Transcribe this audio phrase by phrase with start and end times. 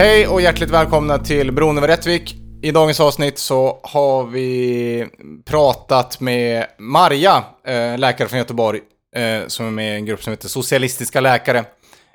[0.00, 2.36] Hej och hjärtligt välkomna till Bron över Rättvik.
[2.62, 5.06] I dagens avsnitt så har vi
[5.44, 8.80] pratat med Marja, eh, läkare från Göteborg,
[9.16, 11.58] eh, som är med i en grupp som heter Socialistiska läkare.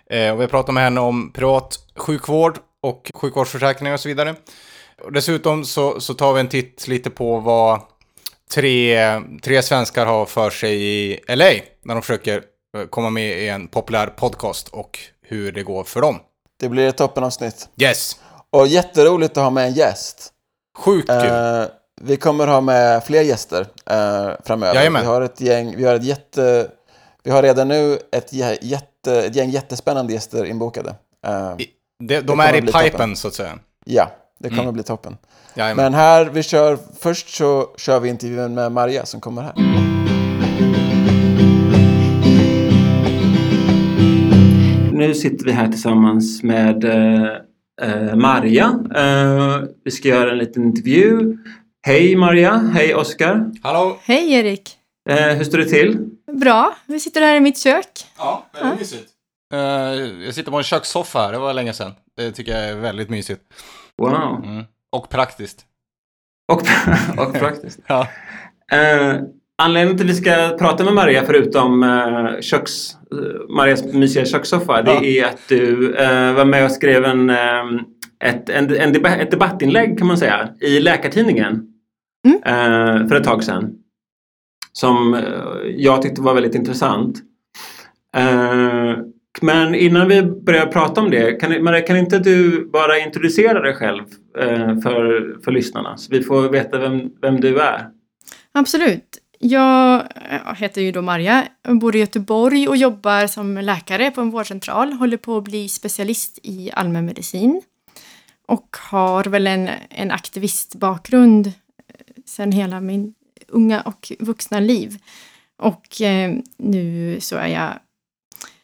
[0.09, 4.35] Eh, och vi har pratat med henne om privat sjukvård och sjukvårdsförsäkringar och så vidare.
[5.03, 7.81] Och dessutom så, så tar vi en titt lite på vad
[8.53, 8.97] tre,
[9.43, 11.51] tre svenskar har för sig i LA
[11.83, 12.43] när de försöker
[12.89, 16.19] komma med i en populär podcast och hur det går för dem.
[16.59, 17.69] Det blir ett toppenavsnitt.
[17.77, 18.11] Yes!
[18.49, 20.31] Och jätteroligt att ha med en gäst.
[20.77, 21.25] Sjukt kul.
[21.25, 21.63] Eh,
[22.01, 24.75] vi kommer ha med fler gäster eh, framöver.
[24.75, 25.01] Jajamän.
[25.01, 26.71] Vi har ett gäng, vi har ett jätte...
[27.23, 30.95] Vi har redan nu ett, jätte, ett gäng jättespännande gäster inbokade.
[31.27, 31.69] Eh, I,
[32.21, 33.15] de är i pipen, toppen.
[33.15, 33.59] så att säga.
[33.85, 34.09] Ja,
[34.39, 34.73] det kommer mm.
[34.73, 35.17] bli toppen.
[35.53, 35.83] Jajamän.
[35.85, 36.77] Men här, vi kör...
[36.99, 39.53] Först så kör vi intervjun med Maria som kommer här.
[44.95, 47.23] nu sitter vi här tillsammans med eh,
[47.81, 48.65] eh Marja.
[48.95, 51.37] Eh, vi ska göra en liten intervju.
[51.85, 53.51] Hej Marja, hej Oskar.
[53.63, 53.97] Hallå!
[54.01, 54.69] Hej Erik!
[55.09, 56.09] Eh, hur står det till?
[56.31, 57.87] Bra, vi sitter här i mitt kök.
[58.17, 58.79] Ja, väldigt ja.
[58.79, 59.09] mysigt.
[59.53, 61.91] Eh, jag sitter på en kökssoffa här, det var länge sedan.
[62.17, 63.41] Det tycker jag är väldigt mysigt.
[63.97, 64.41] Wow!
[64.45, 64.63] Mm.
[64.91, 65.65] Och praktiskt.
[66.53, 66.61] Och,
[67.25, 67.79] och praktiskt.
[67.87, 68.07] ja.
[68.71, 69.15] Eh,
[69.57, 74.81] Anledningen till att vi ska prata med Maria förutom eh, köks, eh, Marias mysiga kökssoffa
[74.81, 77.29] det är att du eh, var med och skrev en,
[78.23, 81.67] ett, en, en debatt, ett debattinlägg kan man säga i Läkartidningen
[82.27, 83.07] mm.
[83.09, 83.69] för ett tag sedan.
[84.71, 85.21] Som
[85.65, 87.15] jag tyckte var väldigt intressant.
[89.41, 93.73] Men innan vi börjar prata om det, kan, Maria, kan inte du bara introducera dig
[93.73, 94.01] själv
[94.83, 97.87] för, för lyssnarna så vi får veta vem, vem du är?
[98.53, 99.03] Absolut.
[99.47, 100.07] Jag
[100.57, 101.47] heter ju då Marja,
[101.81, 104.93] bor i Göteborg och jobbar som läkare på en vårdcentral.
[104.93, 107.61] Håller på att bli specialist i allmänmedicin
[108.47, 111.53] och har väl en, en aktivistbakgrund eh,
[112.25, 113.13] sen hela min
[113.47, 114.99] unga och vuxna liv.
[115.57, 117.73] Och eh, nu så är jag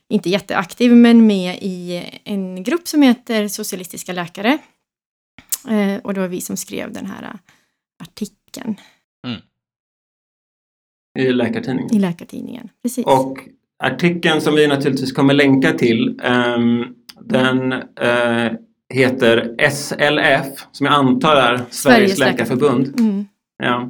[0.10, 4.58] inte jätteaktiv, men med i en grupp som heter Socialistiska läkare.
[5.70, 7.40] Eh, och det var vi som skrev den här
[8.04, 8.76] artikeln.
[9.28, 9.42] Mm.
[11.20, 11.96] I Läkartidningen?
[11.96, 13.06] I Läkartidningen, precis.
[13.06, 13.38] Och
[13.84, 16.84] artikeln som vi naturligtvis kommer länka till ehm,
[17.22, 18.52] den eh,
[18.94, 23.00] heter SLF som jag antar är Sveriges, Sveriges läkarförbund.
[23.00, 23.26] Mm.
[23.64, 23.90] Ja.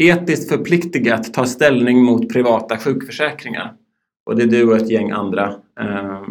[0.00, 3.74] Etiskt förpliktigat ta ställning mot privata sjukförsäkringar.
[4.26, 6.24] Och det är du och ett gäng andra, ehm,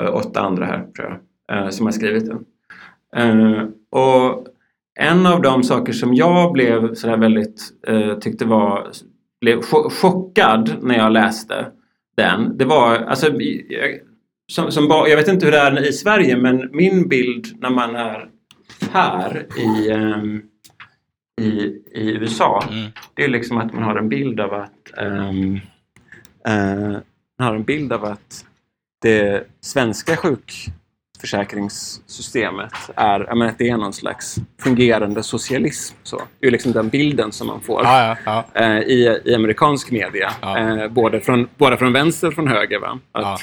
[0.00, 2.44] eh, åtta andra här tror jag, eh, som har skrivit den.
[3.16, 3.64] Eh,
[4.00, 4.46] och
[5.00, 8.88] en av de saker som jag blev så väldigt, eh, tyckte var
[9.40, 11.66] blev chockad när jag läste
[12.16, 12.56] den.
[12.58, 13.26] Det var, alltså,
[14.52, 17.96] som, som, jag vet inte hur det är i Sverige men min bild när man
[17.96, 18.28] är
[18.92, 20.42] här i, um,
[21.40, 21.48] i,
[21.94, 22.90] i USA mm.
[23.14, 24.72] det är liksom att man har en bild av att
[25.02, 25.54] um,
[26.48, 26.98] uh,
[27.38, 28.44] man har en bild av att
[29.02, 30.66] det svenska sjuk
[31.20, 35.96] försäkringssystemet är, jag menar, det är någon slags fungerande socialism.
[36.02, 36.22] Så.
[36.40, 38.60] Det är liksom den bilden som man får ja, ja, ja.
[38.62, 40.30] Eh, i, i amerikansk media.
[40.42, 42.78] Eh, både, från, både från vänster och från höger.
[42.80, 42.98] Va?
[43.12, 43.40] Att,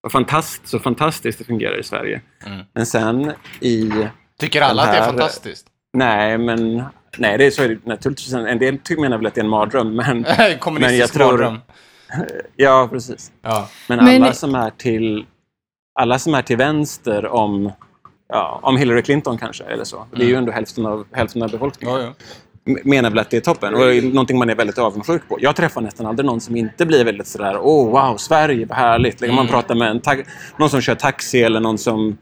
[0.00, 2.20] vad fantast, så fantastiskt det fungerar i Sverige.
[2.46, 2.58] Mm.
[2.72, 3.90] Men sen i...
[4.38, 5.66] Tycker alla här, att det är fantastiskt?
[5.92, 6.82] Nej, men
[7.18, 8.32] nej, det är så det naturligtvis.
[8.32, 10.24] En del menar väl att det är en mardröm, men...
[10.58, 11.58] Kommunistisk men jag tror, mardröm.
[12.56, 13.32] Ja, precis.
[13.88, 14.34] Men alla men...
[14.34, 15.26] som är till
[15.94, 17.72] alla som är till vänster om,
[18.28, 20.06] ja, om Hillary Clinton kanske, eller så.
[20.10, 20.38] Det är ju mm.
[20.38, 21.96] ändå hälften av, hälften av befolkningen.
[22.00, 22.12] Ja, ja
[22.84, 25.38] menar väl att det är toppen och det är någonting man är väldigt avundsjuk på.
[25.40, 28.78] Jag träffar nästan aldrig någon som inte blir väldigt sådär åh oh, wow, Sverige, vad
[28.78, 29.04] härligt.
[29.20, 29.34] Liksom, mm.
[29.36, 30.02] Man pratar med en
[30.58, 32.18] någon som kör taxi eller någon som...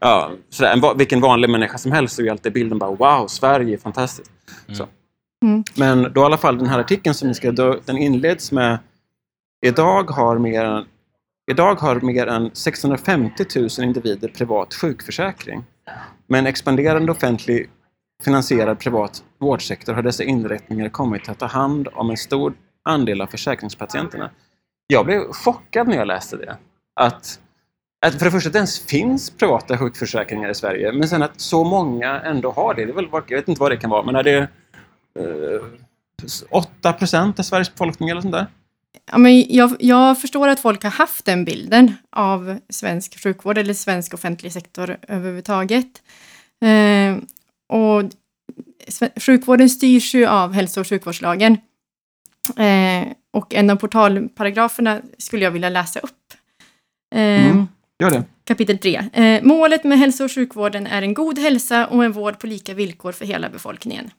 [0.00, 3.72] Ja, sådär, en, vilken vanlig människa som helst så är alltid bilden bara wow, Sverige,
[3.74, 4.30] är fantastiskt.
[4.68, 4.84] Mm.
[5.44, 5.64] Mm.
[5.74, 8.78] Men då i alla fall den här artikeln som ni skrev, den inleds med
[9.66, 10.84] Idag har mer än...
[11.46, 15.64] Idag har mer än 650 000 individer privat sjukförsäkring.
[16.26, 17.68] Med en expanderande offentlig
[18.24, 23.26] finansierad privat vårdsektor har dessa inrättningar kommit att ta hand om en stor andel av
[23.26, 24.30] försäkringspatienterna.
[24.86, 26.56] Jag blev chockad när jag läste det.
[26.96, 27.40] Att,
[28.06, 31.40] att för det första att det ens finns privata sjukförsäkringar i Sverige, men sen att
[31.40, 32.84] så många ändå har det.
[32.84, 36.92] det är väl, jag vet inte vad det kan vara, men är det eh, 8
[36.92, 38.46] procent av Sveriges befolkning eller sånt där?
[39.10, 43.74] ja, men jag, jag, förstår att folk har haft den bilden av svensk sjukvård eller
[43.74, 46.02] svensk offentlig sektor överhuvudtaget.
[46.64, 47.16] Eh,
[47.78, 48.02] och
[49.22, 51.52] sjukvården styrs ju av hälso och sjukvårdslagen.
[52.56, 56.10] Eh, och en av portalparagraferna skulle jag vilja läsa upp.
[57.14, 57.66] Eh, mm.
[58.02, 58.24] Gör det.
[58.44, 59.08] Kapitel 3.
[59.12, 62.74] Eh, målet med hälso och sjukvården är en god hälsa och en vård på lika
[62.74, 64.10] villkor för hela befolkningen.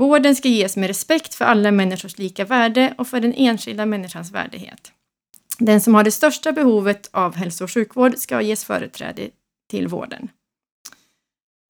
[0.00, 4.30] Vården ska ges med respekt för alla människors lika värde och för den enskilda människans
[4.32, 4.92] värdighet.
[5.58, 9.28] Den som har det största behovet av hälso och sjukvård ska ges företräde
[9.70, 10.28] till vården.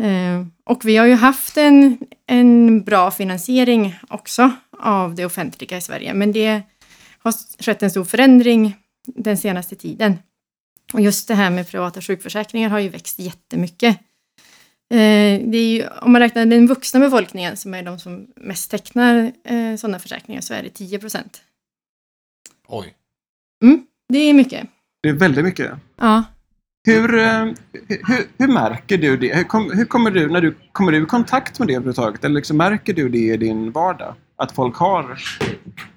[0.03, 5.81] Eh, och vi har ju haft en, en bra finansiering också av det offentliga i
[5.81, 6.63] Sverige, men det
[7.19, 10.19] har skett en stor förändring den senaste tiden.
[10.93, 13.99] Och just det här med privata sjukförsäkringar har ju växt jättemycket.
[14.95, 18.71] Eh, det är ju, om man räknar den vuxna befolkningen som är de som mest
[18.71, 21.43] tecknar eh, sådana försäkringar så är det 10 procent.
[22.69, 22.95] Oj.
[23.65, 24.69] Mm, det är mycket.
[25.03, 25.71] Det är väldigt mycket.
[25.97, 26.23] Ja.
[26.87, 27.45] Hur, eh,
[27.89, 29.37] hur, hur märker du det?
[29.37, 32.25] Hur, kom, hur, kommer, du, när du, kommer du i kontakt med det överhuvudtaget?
[32.25, 34.15] Eller liksom märker du det i din vardag?
[34.37, 35.19] Att folk har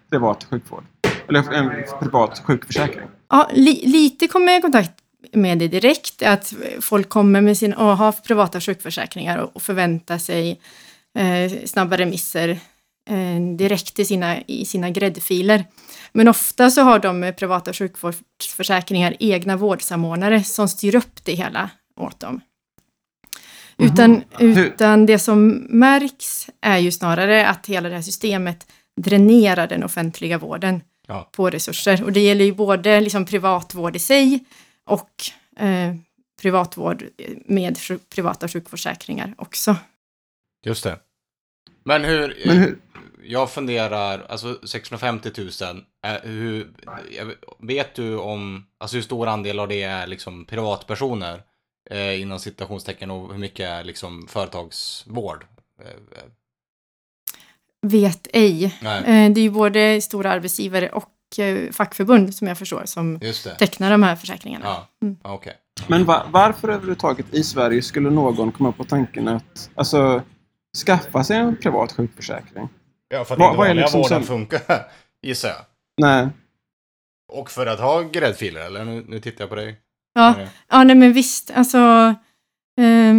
[0.09, 0.83] privat sjukvård?
[1.29, 3.05] Eller en privat sjukförsäkring?
[3.29, 4.93] Ja, li, lite kommer jag i kontakt
[5.31, 10.59] med det direkt, att folk kommer med sina och har privata sjukförsäkringar och, förväntar sig
[11.19, 12.49] eh, snabba remisser
[13.09, 15.65] eh, direkt i sina, i sina gräddfiler.
[16.13, 21.69] Men ofta så har de med privata sjukvårdsförsäkringar egna vårdsamordnare som styr upp det hela
[21.99, 22.41] åt dem.
[23.77, 23.93] Mm.
[23.93, 28.67] Utan, utan det som märks är ju snarare att hela det här systemet
[29.01, 31.29] dränerar den offentliga vården ja.
[31.31, 32.03] på resurser.
[32.03, 34.39] Och det gäller ju både liksom privatvård i sig,
[34.85, 35.09] och
[35.63, 35.95] eh,
[36.41, 37.03] privatvård
[37.45, 37.77] med
[38.09, 39.75] privata sjukförsäkringar också.
[40.65, 40.99] Just det.
[41.83, 42.79] Men hur, eh, Men hur?
[43.23, 45.47] jag funderar, alltså 650 000,
[46.05, 46.71] eh, hur,
[47.59, 51.43] vet du om, alltså hur stor andel av det är liksom privatpersoner
[51.89, 55.45] eh, inom citationstecken och hur mycket är liksom företagsvård?
[55.81, 56.27] Eh,
[57.81, 58.77] vet ej.
[58.81, 59.29] Nej.
[59.29, 61.09] Det är ju både stora arbetsgivare och
[61.39, 63.19] Eh, fackförbund som jag förstår som
[63.59, 64.65] tecknar de här försäkringarna.
[64.65, 64.87] Ja.
[65.01, 65.17] Mm.
[65.23, 65.53] Okay.
[65.87, 70.21] Men va, varför överhuvudtaget i Sverige skulle någon komma på tanken att alltså,
[70.85, 72.69] skaffa sig en privat sjukförsäkring?
[73.09, 74.61] Ja, för att va, inte vanliga liksom vården funkar,
[75.21, 75.57] gissar jag.
[75.97, 76.27] Nej.
[77.33, 78.85] Och för att ha gräddfiler, eller?
[78.85, 79.79] Nu, nu tittar jag på dig.
[80.15, 80.35] Ja,
[80.69, 81.51] ja nej men visst.
[81.51, 81.77] Alltså,
[82.81, 83.13] eh,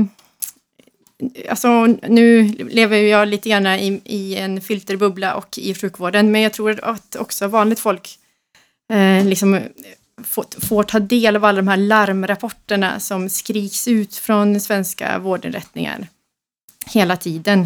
[1.51, 6.53] Alltså, nu lever jag lite grann i, i, en filterbubbla och i sjukvården, men jag
[6.53, 8.19] tror att också vanligt folk
[8.93, 9.61] eh, liksom
[10.25, 16.09] får, får, ta del av alla de här larmrapporterna som skriks ut från svenska vårdinrättningar
[16.87, 17.61] hela tiden.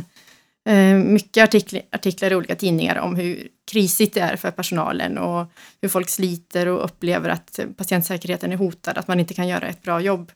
[0.68, 5.46] Eh, mycket artiklar, artiklar i olika tidningar om hur krisigt det är för personalen och
[5.82, 9.82] hur folk sliter och upplever att patientsäkerheten är hotad, att man inte kan göra ett
[9.82, 10.32] bra jobb.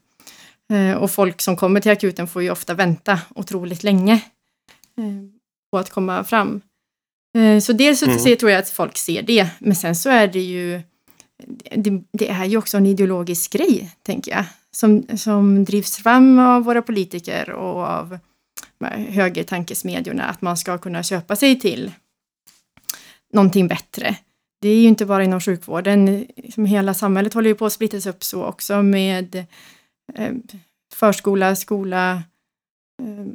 [0.71, 4.13] Eh, och folk som kommer till akuten får ju ofta vänta otroligt länge
[4.97, 5.03] eh,
[5.71, 6.61] på att komma fram.
[7.37, 8.37] Eh, så dels så mm.
[8.37, 10.81] tror jag att folk ser det, men sen så är det ju
[11.75, 16.63] det, det, är ju också en ideologisk grej, tänker jag, som, som drivs fram av
[16.63, 18.17] våra politiker och av
[19.09, 21.91] högertankesmedjorna, att man ska kunna köpa sig till
[23.33, 24.15] någonting bättre.
[24.61, 28.05] Det är ju inte bara inom sjukvården, som hela samhället håller ju på att splittras
[28.05, 29.45] upp så också med
[30.15, 30.33] Eh,
[30.95, 32.11] förskola, skola,
[33.01, 33.25] eh,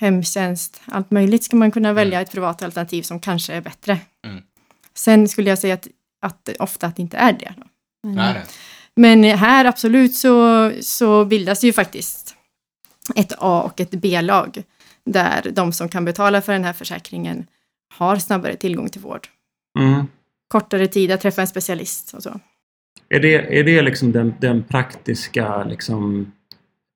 [0.00, 2.22] hemtjänst, allt möjligt ska man kunna välja mm.
[2.24, 3.98] ett privat alternativ som kanske är bättre.
[4.26, 4.42] Mm.
[4.94, 5.88] Sen skulle jag säga att,
[6.20, 7.54] att ofta att det inte är det.
[8.06, 8.36] Mm.
[8.94, 12.34] Men här absolut så, så bildas ju faktiskt
[13.14, 14.62] ett A och ett B-lag
[15.04, 17.46] där de som kan betala för den här försäkringen
[17.94, 19.28] har snabbare tillgång till vård.
[19.78, 20.06] Mm.
[20.48, 22.40] Kortare tid att träffa en specialist och så.
[23.08, 26.32] Är det, är det liksom den, den praktiska liksom,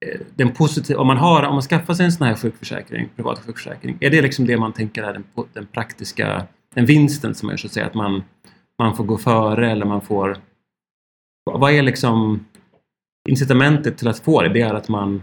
[0.07, 3.39] eh, den positiva, om man, har, om man skaffar sig en sån här sjukförsäkring, privat
[3.39, 7.57] sjukförsäkring, är det liksom det man tänker är den, den praktiska, den vinsten som är
[7.57, 8.23] så att säga, att man,
[8.79, 10.39] man får gå före eller man får...
[11.53, 12.47] Vad är liksom
[13.29, 14.49] incitamentet till att få det?
[14.49, 15.23] Det är att man...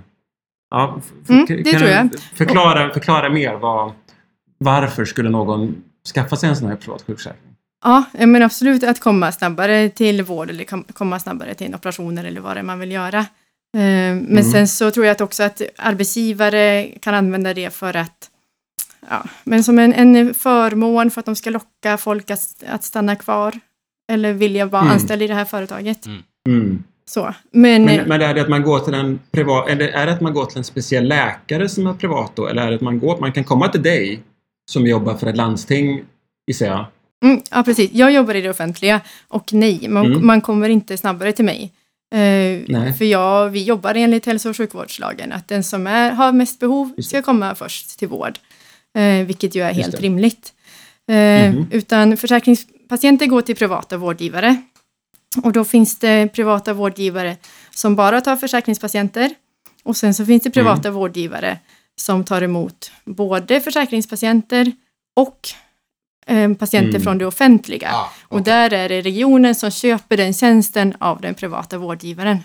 [0.70, 2.10] Ja, mm, kan jag.
[2.22, 3.91] Förklara, förklara mer vad,
[4.58, 5.84] varför skulle någon
[6.15, 7.47] skaffa sig en sån här privat sjukförsäkring?
[7.84, 12.17] Ja, eh, men absolut att komma snabbare till vård eller komma snabbare till en operation
[12.17, 13.19] eller vad det är man vill göra.
[13.19, 13.25] Eh,
[13.74, 14.43] men mm.
[14.43, 18.31] sen så tror jag att också att arbetsgivare kan använda det för att
[19.10, 23.15] Ja, men som en, en förmån för att de ska locka folk att, att stanna
[23.15, 23.60] kvar
[24.12, 24.93] eller vilja vara mm.
[24.93, 26.05] anställd i det här företaget.
[26.05, 26.22] Mm.
[26.50, 26.84] mm.
[27.05, 30.13] Så, men, men, men, är det att man går till en privat, eller är det
[30.13, 32.48] att man går till en speciell läkare som är privat då?
[32.48, 34.22] Eller är det att man går, man kan komma till dig
[34.72, 36.01] som jobbar för ett landsting,
[36.48, 36.86] gissar jag,
[37.26, 37.92] Mm, ja, precis.
[37.94, 40.26] Jag jobbar i det offentliga och nej, man, mm.
[40.28, 41.74] man kommer inte snabbare till mig.
[42.12, 46.60] Eh, för jag, vi jobbar enligt hälso och sjukvårdslagen, att den som är, har mest
[46.60, 48.40] behov ska komma först till vård,
[48.98, 50.02] eh, vilket ju är Just helt det.
[50.02, 50.54] rimligt.
[51.10, 51.66] Eh, mm.
[51.72, 54.58] Utan försäkringspatienter går till privata vårdgivare
[55.44, 57.38] och då finns det privata vårdgivare
[57.72, 59.32] som bara tar försäkringspatienter
[59.84, 60.54] och sen så finns det mm.
[60.54, 61.58] privata vårdgivare
[61.96, 64.72] som tar emot både försäkringspatienter
[65.16, 65.50] och
[66.29, 67.01] Eh, patienter mm.
[67.01, 67.89] från det offentliga.
[67.93, 68.38] Ah, okay.
[68.39, 72.38] Och där är det regionen som köper den tjänsten av den privata vårdgivaren.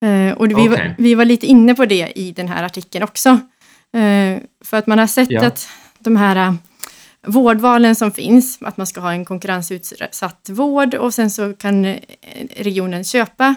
[0.00, 0.06] Det.
[0.28, 0.68] Eh, och vi, okay.
[0.68, 3.28] var, vi var lite inne på det i den här artikeln också.
[3.96, 5.46] Eh, för att man har sett ja.
[5.46, 6.54] att de här
[7.26, 11.96] vårdvalen som finns, att man ska ha en konkurrensutsatt vård och sen så kan
[12.56, 13.54] regionen köpa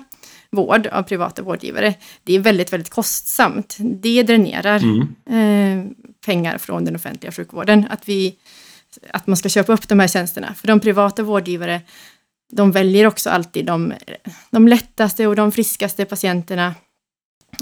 [0.54, 1.94] vård av privata vårdgivare,
[2.24, 3.78] det är väldigt, väldigt kostsamt.
[3.80, 4.84] Det dränerar
[5.26, 5.86] mm.
[5.86, 5.96] eh,
[6.26, 7.86] pengar från den offentliga sjukvården.
[7.90, 8.36] Att, vi,
[9.10, 10.54] att man ska köpa upp de här tjänsterna.
[10.54, 11.82] För de privata vårdgivare,
[12.52, 13.94] de väljer också alltid de,
[14.52, 16.76] de lättaste och de friskaste patienterna.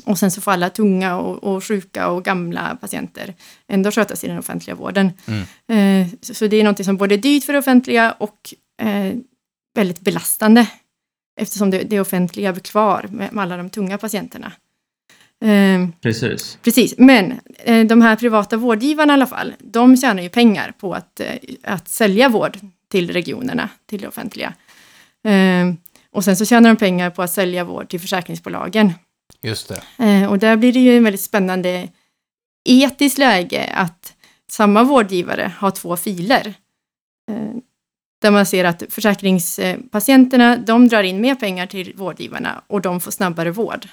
[0.05, 3.33] Och sen så får alla tunga och, och sjuka och gamla patienter
[3.67, 5.11] ändå skötas i den offentliga vården.
[5.27, 6.01] Mm.
[6.01, 9.11] Eh, så, så, det är någonting som både är dyrt för det offentliga och eh,
[9.75, 10.67] väldigt belastande
[11.41, 14.51] eftersom det, det offentliga var kvar med, med alla de tunga patienterna.
[15.45, 16.57] Eh, precis.
[16.63, 20.93] Precis, men eh, de här privata vårdgivarna i alla fall, de tjänar ju pengar på
[20.93, 21.27] att, eh,
[21.63, 22.59] att sälja vård
[22.91, 24.53] till regionerna, till det offentliga.
[25.27, 25.77] Ehm,
[26.11, 28.93] och sen så tjänar de pengar på att sälja vård till försäkringsbolagen.
[29.41, 29.81] Just det.
[29.97, 31.87] Ehm, och där blir det ju en väldigt spännande
[32.69, 34.13] etiskt läge att
[34.51, 36.53] samma vårdgivare har två filer.
[37.31, 37.61] Ehm,
[38.21, 43.11] där man ser att försäkringspatienterna de drar in mer pengar till vårdgivarna och de får
[43.11, 43.87] snabbare vård.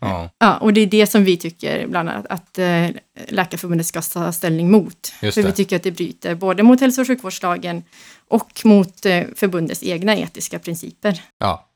[0.00, 0.30] Ja.
[0.38, 2.88] ja och det är det som vi tycker bland annat att eh,
[3.28, 5.06] Läkarförbundet ska ta ställning mot.
[5.06, 7.84] För vi tycker att det bryter både mot hälso och sjukvårdslagen
[8.28, 11.22] och mot eh, förbundets egna etiska principer.
[11.38, 11.68] Ja,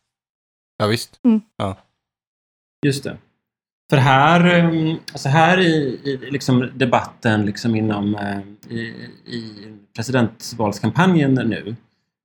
[0.77, 1.21] ja visst.
[1.25, 1.41] Mm.
[1.57, 1.77] Ja.
[2.87, 3.17] Just det.
[3.91, 8.39] För här, ehm, alltså här i, i liksom debatten liksom inom eh,
[8.77, 8.81] i,
[9.37, 9.55] i
[9.97, 11.77] presidentvalskampanjen nu,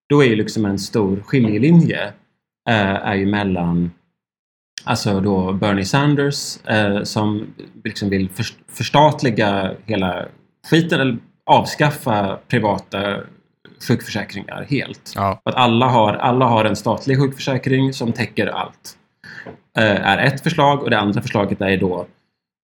[0.09, 2.05] då är ju liksom en stor skiljelinje
[2.69, 3.91] eh, är ju mellan
[4.83, 7.47] alltså då Bernie Sanders eh, som
[7.83, 8.29] liksom vill
[8.67, 10.25] förstatliga hela
[10.69, 13.17] skiten, eller avskaffa privata
[13.87, 15.13] sjukförsäkringar helt.
[15.15, 15.41] Ja.
[15.45, 18.97] Att alla har, alla har en statlig sjukförsäkring som täcker allt.
[19.77, 22.05] Eh, är ett förslag och det andra förslaget är då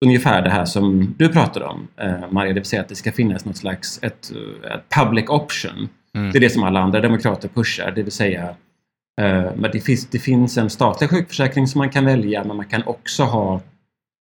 [0.05, 3.11] ungefär det här som du pratar om, eh, Maria, det vill säga att det ska
[3.11, 4.31] finnas något slags ett,
[4.65, 5.89] eh, ett public option.
[6.15, 6.31] Mm.
[6.31, 8.55] Det är det som alla andra demokrater pushar, det vill säga
[9.55, 12.83] men det, finns, det finns en statlig sjukförsäkring som man kan välja men man kan
[12.83, 13.61] också ha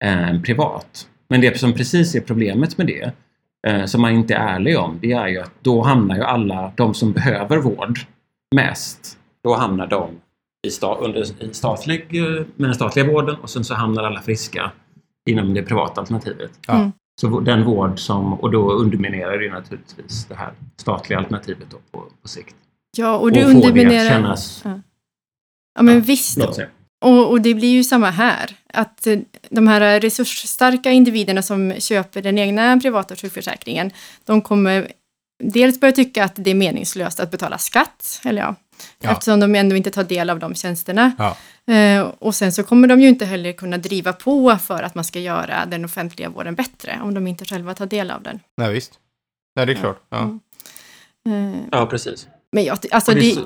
[0.04, 1.08] en privat.
[1.28, 3.10] Men det som precis är problemet med det,
[3.88, 6.94] som man inte är ärlig om, det är ju att då hamnar ju alla de
[6.94, 7.98] som behöver vård
[8.56, 10.08] mest, då hamnar de
[10.64, 14.20] i sta, under i statlig, eh, med den statliga vården och sen så hamnar alla
[14.22, 14.70] friska
[15.30, 16.50] inom det privata alternativet.
[16.68, 16.92] Mm.
[17.20, 22.04] Så den vård som, och då underminerar det naturligtvis det här statliga alternativet då på,
[22.22, 22.54] på sikt.
[22.96, 24.04] Ja, och du och underminerar...
[24.04, 24.60] det kännas...
[24.64, 24.80] Ja,
[25.78, 26.38] ja men ja, visst.
[27.04, 29.18] Och, och, det blir ju samma här, att eh,
[29.50, 33.90] de här resursstarka individerna som köper den egna privata sjukförsäkringen,
[34.24, 34.92] de kommer
[35.44, 38.54] dels börja tycka att det är meningslöst att betala skatt, eller ja,
[38.98, 39.10] Ja.
[39.12, 41.12] Eftersom de ändå inte tar del av de tjänsterna.
[41.18, 41.36] Ja.
[41.74, 45.04] Eh, och sen så kommer de ju inte heller kunna driva på för att man
[45.04, 48.40] ska göra den offentliga vården bättre om de inte själva tar del av den.
[48.56, 48.92] Nej, visst.
[49.56, 50.00] Nej, det är klart.
[50.08, 50.38] Ja, mm.
[51.54, 52.28] Eh, ja precis.
[52.52, 53.38] Men jag, alltså det...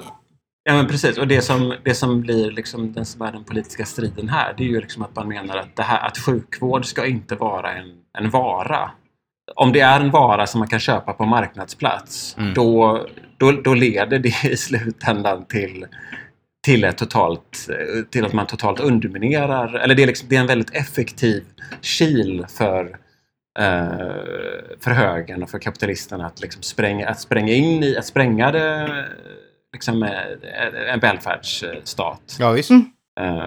[0.62, 1.18] Ja, men precis.
[1.18, 4.62] Och det som, det som blir liksom den, som är den politiska striden här, det
[4.64, 7.96] är ju liksom att man menar att, det här, att sjukvård ska inte vara en,
[8.18, 8.90] en vara,
[9.54, 12.54] om det är en vara som man kan köpa på marknadsplats, mm.
[12.54, 15.86] då, då, då leder det i slutändan till
[16.62, 17.68] till, ett totalt,
[18.10, 21.44] till att man totalt underminerar, eller det är, liksom, det är en väldigt effektiv
[21.82, 22.84] kil för,
[23.58, 23.86] eh,
[24.80, 29.04] för högern och för kapitalisterna att, liksom spränga, att spränga in i, att spränga det,
[29.72, 32.36] liksom, eh, en välfärdsstat.
[32.40, 32.70] Ja, visst.
[32.70, 32.84] Mm.
[33.20, 33.44] Eh,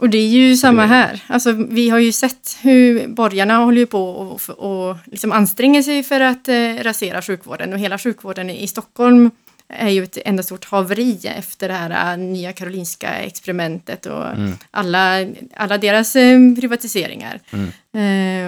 [0.00, 1.22] och det är ju samma här.
[1.26, 6.20] Alltså, vi har ju sett hur borgarna håller på och, och liksom anstränger sig för
[6.20, 9.30] att eh, rasera sjukvården och hela sjukvården i Stockholm
[9.68, 14.52] är ju ett enda stort haveri efter det här eh, nya Karolinska experimentet och mm.
[14.70, 15.26] alla,
[15.56, 17.40] alla deras eh, privatiseringar.
[17.52, 17.68] Mm.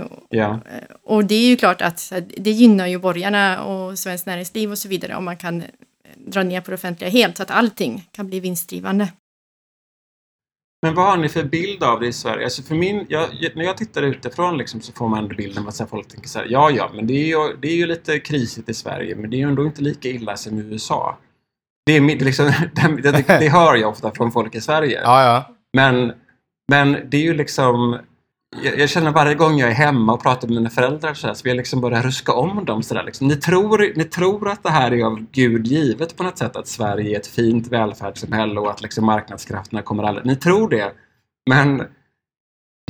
[0.01, 0.49] Eh, ja.
[0.65, 0.85] och, eh,
[1.17, 4.89] och det är ju klart att det gynnar ju borgarna och svenskt näringsliv och så
[4.89, 5.63] vidare om man kan
[6.27, 9.09] dra ner på det offentliga helt så att allting kan bli vinstdrivande.
[10.87, 12.45] Men vad har ni för bild av det i Sverige?
[12.45, 16.09] Alltså för min, jag, när jag tittar utifrån liksom så får man bilden att folk
[16.09, 18.75] tänker så här, ja ja, men det är, ju, det är ju lite krisigt i
[18.75, 21.17] Sverige, men det är ju ändå inte lika illa som i USA.
[21.87, 22.53] Det, är, liksom,
[23.03, 25.01] det, det, det hör jag ofta från folk i Sverige.
[25.05, 25.55] Ja, ja.
[25.73, 26.13] Men,
[26.73, 27.99] men det är ju liksom
[28.63, 31.35] jag, jag, känner varje gång jag är hemma och pratar med mina föräldrar så, här,
[31.35, 32.83] så vill jag liksom börja ruska om dem.
[32.83, 33.29] Så där, liksom.
[33.29, 36.67] ni, tror, ni tror att det här är av Gud givet på något sätt, att
[36.69, 40.27] Sverige är ett fint välfärdssamhälle och att liksom marknadskrafterna kommer aldrig...
[40.27, 40.93] Ni tror det,
[41.51, 41.83] men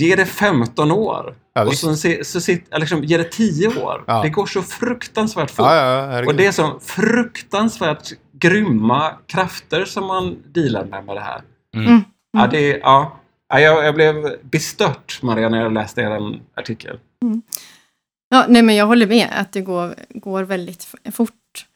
[0.00, 1.34] Ge det 15 år.
[1.54, 4.04] Ja, och så, så sitt, liksom, ge det 10 år.
[4.06, 4.22] Ja.
[4.22, 5.66] Det går så fruktansvärt fort.
[5.66, 11.42] Ja, och det är så fruktansvärt grymma krafter som man dealar med med det här.
[11.76, 11.86] Mm.
[11.86, 12.00] Mm.
[12.32, 13.20] Ja, det är, ja
[13.60, 16.98] jag, jag blev bestört, Maria, när jag läste er artikel.
[17.22, 17.42] Mm.
[18.30, 21.66] Ja, nej, men jag håller med att det går, går väldigt fort.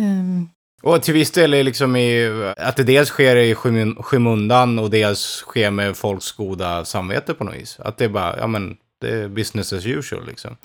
[0.00, 0.48] Um.
[0.82, 2.26] Och till viss del är liksom i,
[2.56, 3.54] att det dels sker i
[4.00, 7.80] skymundan och dels sker med folks goda samvete på något vis.
[7.80, 10.56] Att det är bara, ja men, det är business as usual liksom.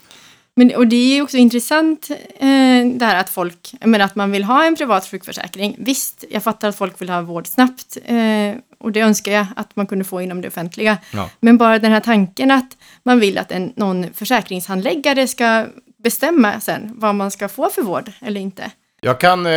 [0.60, 2.08] Men, och det är ju också intressant
[2.40, 2.48] eh,
[2.94, 5.76] det här att folk, men att man vill ha en privat sjukförsäkring.
[5.80, 9.76] Visst, jag fattar att folk vill ha vård snabbt eh, och det önskar jag att
[9.76, 10.98] man kunde få inom det offentliga.
[11.14, 11.30] Ja.
[11.40, 15.66] Men bara den här tanken att man vill att en, någon försäkringshandläggare ska
[16.04, 18.72] bestämma sen vad man ska få för vård eller inte.
[19.02, 19.52] Jag kan, eh,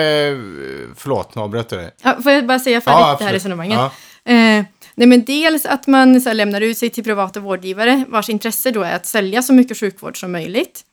[0.96, 2.22] förlåt, nu avbröt jag dig.
[2.22, 3.78] får jag bara säga färdigt ja, det här resonemanget?
[3.78, 3.84] Ja.
[4.32, 4.64] Eh,
[4.94, 8.70] nej men dels att man så här, lämnar ut sig till privata vårdgivare vars intresse
[8.70, 10.84] då är att sälja så mycket sjukvård som möjligt.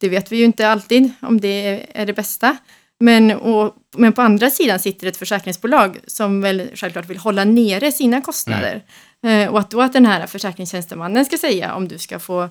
[0.00, 2.56] Det vet vi ju inte alltid om det är det bästa.
[3.00, 7.92] Men, och, men på andra sidan sitter ett försäkringsbolag som väl självklart vill hålla nere
[7.92, 8.82] sina kostnader.
[9.22, 9.50] Mm.
[9.52, 12.48] och att då att den här försäkringstjänstemannen ska säga om du ska få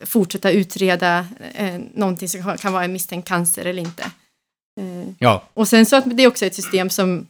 [0.00, 4.02] fortsätta utreda eh, någonting som kan vara en misstänkt cancer eller inte.
[4.80, 5.44] Eh, ja.
[5.54, 7.26] Och sen så att det är också ett system som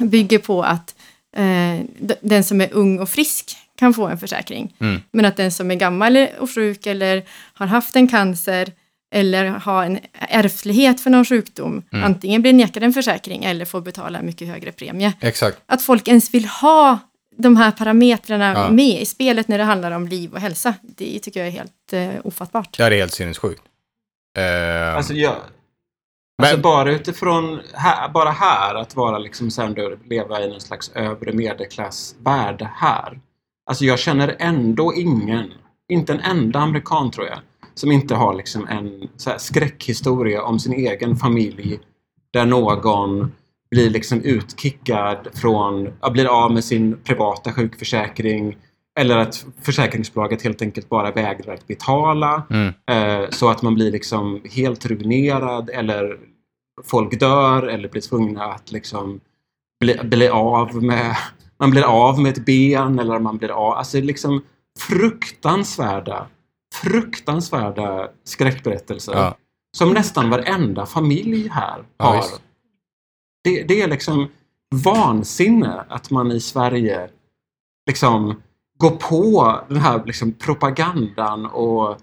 [0.00, 0.94] bygger på att
[1.36, 1.78] eh,
[2.20, 4.76] den som är ung och frisk kan få en försäkring.
[4.78, 5.02] Mm.
[5.10, 7.22] Men att den som är gammal och sjuk eller
[7.54, 8.72] har haft en cancer
[9.10, 12.04] eller ha en ärftlighet för någon sjukdom, mm.
[12.04, 15.12] antingen blir nekad en försäkring eller får betala en mycket högre premie.
[15.20, 15.58] Exakt.
[15.66, 16.98] Att folk ens vill ha
[17.36, 18.70] de här parametrarna ja.
[18.70, 21.92] med i spelet när det handlar om liv och hälsa, det tycker jag är helt
[21.92, 22.78] eh, ofattbart.
[22.78, 23.62] Ja, det är helt sinnessjukt.
[24.38, 24.96] Uh...
[24.96, 25.36] Alltså, jag,
[26.42, 30.90] Alltså bara utifrån, här, bara här, att vara liksom så här, leva i någon slags
[30.94, 33.20] övre medelklassvärld här.
[33.66, 35.52] Alltså jag känner ändå ingen,
[35.92, 37.38] inte en enda amerikan tror jag,
[37.74, 41.78] som inte har liksom en så skräckhistoria om sin egen familj
[42.30, 43.32] där någon
[43.70, 48.56] blir liksom utkickad från, blir av med sin privata sjukförsäkring
[49.00, 52.72] eller att försäkringsbolaget helt enkelt bara vägrar att betala mm.
[52.90, 56.18] Eh, så att man blir liksom helt ruinerad eller
[56.84, 59.20] folk dör eller blir tvungna att liksom
[59.80, 61.16] bli, bli av med
[61.58, 63.72] man blir av med ett ben eller man blir av...
[63.72, 64.42] Alltså liksom
[64.88, 66.26] fruktansvärda
[66.74, 69.36] fruktansvärda skräckberättelser ja.
[69.76, 72.14] som nästan varenda familj här har.
[72.14, 72.24] Ja,
[73.44, 74.28] det, det, är liksom
[74.84, 77.10] vansinne att man i Sverige
[77.90, 78.42] liksom
[78.78, 81.96] går på den här liksom propagandan och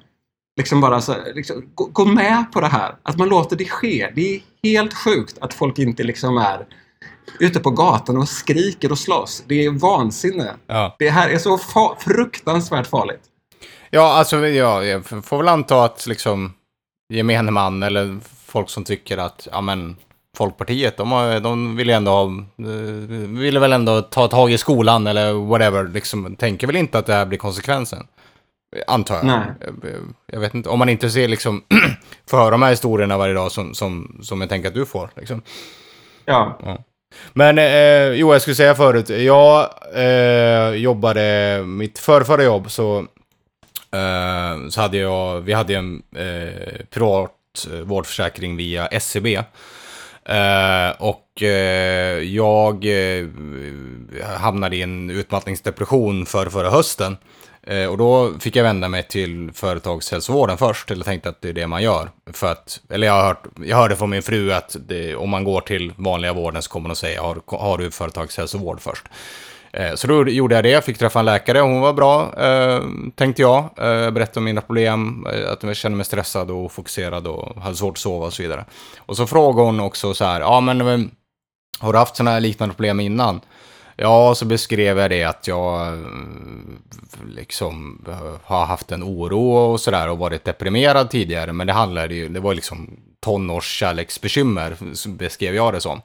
[0.58, 2.96] liksom bara så, liksom, gå, gå, med på det här.
[3.04, 4.12] Att man låter det ske.
[4.16, 6.68] Det är helt sjukt att folk inte liksom är
[7.40, 9.44] ute på gatan och skriker och slåss.
[9.48, 10.56] Det är vansinne.
[10.68, 10.96] Ja.
[11.00, 13.22] Det här är så fa fruktansvärt farligt.
[13.90, 16.54] Ja, alltså ja, jag får väl anta att liksom
[17.14, 19.96] gemene man eller folk som tycker att ja, men,
[20.38, 22.24] Folkpartiet, de, har, de vill ändå ha,
[22.60, 27.06] eh, vill väl ändå ta tag i skolan eller whatever, liksom, tänker väl inte att
[27.06, 28.08] det här blir konsekvensen.
[28.88, 29.26] Antar jag.
[29.26, 29.40] Nej.
[29.62, 29.96] Eh, eh,
[30.28, 31.64] jag vet inte, om man inte ser liksom,
[32.30, 35.10] får höra de här historierna varje dag som, som, som jag tänker att du får.
[35.16, 35.42] Liksom.
[36.26, 36.58] Ja.
[36.66, 36.78] ja.
[37.34, 43.06] Men eh, jo, jag skulle säga förut, jag eh, jobbade, mitt förrförra jobb så
[43.92, 47.32] Eh, så hade jag, vi hade en eh, privat
[47.74, 49.36] eh, vårdförsäkring via SCB.
[49.36, 49.42] E
[50.34, 51.48] uh, eh, och uh,
[52.28, 53.28] jag uh,
[54.38, 57.18] hamnade i en utmattningsdepression för förra hösten.
[57.90, 61.68] och då fick jag vända mig till företagshälsovården först, eller tänkte att det är det
[61.68, 62.10] man gör.
[62.34, 65.62] För att, eller jag, hört, jag hörde från min fru att det, om man går
[65.62, 69.06] till vanliga vården så kommer de säga, har, har du företagshälsovård först?
[69.80, 72.80] Eh, så då gjorde jag det, fick träffa en läkare, hon var bra, eh,
[73.16, 73.70] tänkte jag.
[73.78, 77.76] Jag eh, berättade om mina problem, att jag kände mig stressad och fokuserad och hade
[77.76, 78.66] svårt att sova och så vidare.
[79.00, 81.12] Och så frågade hon också så här, ja men
[81.80, 83.42] har du haft sådana här liknande problem innan?
[83.96, 85.98] Ja, så beskrev jag det att jag
[87.28, 88.06] liksom
[88.44, 91.54] har haft en oro och sådär och varit deprimerad tidigare.
[91.54, 94.76] Men det handlade ju, det var liksom tonårskärleksbekymmer,
[95.18, 96.02] beskrev jag det som.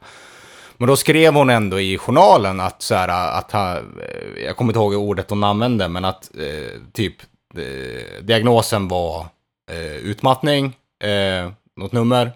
[0.82, 4.70] Men då skrev hon ändå i journalen att så här, att han, eh, jag kommer
[4.70, 7.14] inte ihåg ordet hon använde, men att eh, typ
[7.56, 9.26] eh, diagnosen var
[9.70, 12.32] eh, utmattning, eh, något nummer.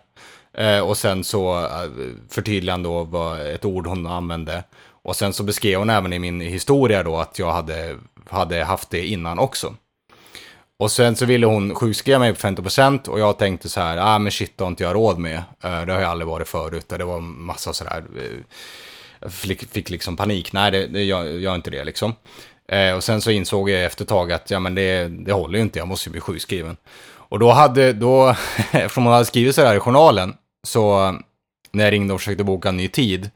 [0.58, 1.88] Eh, och sen så eh,
[2.28, 4.64] förtydligande då var ett ord hon använde.
[4.80, 7.96] Och sen så beskrev hon även i min historia då att jag hade,
[8.30, 9.74] hade haft det innan också.
[10.78, 14.18] Och sen så ville hon sjukskriva mig på 50% och jag tänkte så här, ah
[14.18, 15.36] men shit det har inte jag råd med.
[15.62, 19.90] Eh, det har jag aldrig varit förut och det var massa sådär, eh, fick, fick
[19.90, 22.14] liksom panik, nej det, det gör, gör inte det liksom.
[22.68, 25.58] Eh, och sen så insåg jag efter ett tag att ja men det, det håller
[25.58, 26.76] ju inte, jag måste ju bli sjukskriven.
[27.08, 28.28] Och då hade, då,
[28.72, 30.34] eftersom hon hade skrivit så här i journalen,
[30.66, 31.14] så
[31.70, 33.30] när jag ringde och försökte boka en ny tid,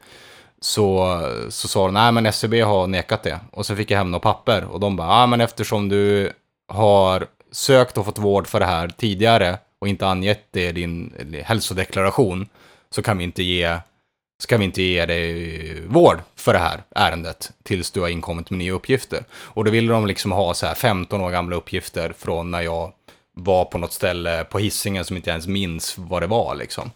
[0.59, 3.39] så, så sa hon, nej men SCB e har nekat det.
[3.51, 6.33] Och så fick jag hem några papper och de bara, ja ah, men eftersom du
[6.71, 11.13] har sökt och fått vård för det här tidigare och inte angett det i din
[11.45, 12.47] hälsodeklaration
[12.89, 13.77] så kan vi inte ge
[14.41, 18.57] ska vi inte ge dig vård för det här ärendet tills du har inkommit med
[18.59, 19.23] nya uppgifter.
[19.33, 22.91] Och då ville de liksom ha så här 15 år gamla uppgifter från när jag
[23.35, 26.91] var på något ställe på hissingen som inte ens minns vad det var liksom.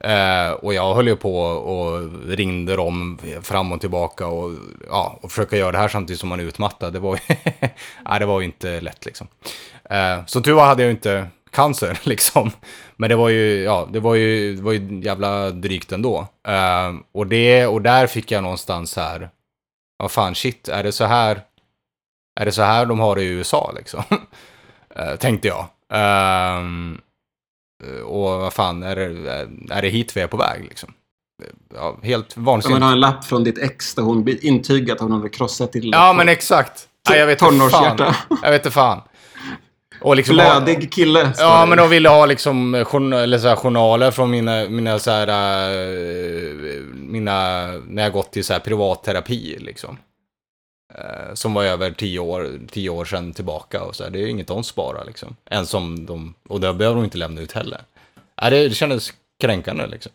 [0.00, 4.52] Eh, och jag höll ju på och ringde dem fram och tillbaka och,
[4.88, 6.92] ja, och försöka göra det här samtidigt som man är utmattad.
[6.92, 7.20] Det var,
[8.08, 9.28] nej, det var ju inte lätt liksom.
[9.90, 12.50] Eh, så tur hade jag ju inte cancer liksom.
[12.96, 16.26] Men det var ju, ja, det var ju, det var ju jävla drygt ändå.
[16.48, 19.30] Eh, och, det, och där fick jag någonstans här,
[19.96, 21.40] vad fan shit, är det så här,
[22.40, 24.02] är det så här de har det i USA liksom?
[24.98, 25.66] Eh, tänkte jag.
[26.58, 26.98] Um,
[27.84, 29.04] Eh, och vad fan, är det,
[29.74, 30.92] är det hit vi är på väg liksom?
[31.44, 32.74] Eh, ja, helt vansinnigt.
[32.80, 35.84] Man har en lapp från ditt ex där hon intygar att hon hade krossat ditt
[35.84, 36.88] Ja, men exakt.
[37.08, 38.16] Ja, jag vet Tonårshjärta.
[38.42, 39.00] Jag vet inte fan.
[40.00, 41.32] Och liksom Blödig ha, kille.
[41.38, 47.66] Ja, men de ville ha liksom journa, journaler från mina, mina så här, eh, mina,
[47.86, 49.96] när jag gått till så här privatterapi liksom.
[50.94, 54.10] Eh, som var över tio år, tio år sedan tillbaka och så här.
[54.10, 55.36] Det är inget de sparar liksom.
[55.44, 57.80] En som de, och det behöver de inte lämna ut heller.
[58.42, 60.12] Äh, det, det kändes kränkande liksom.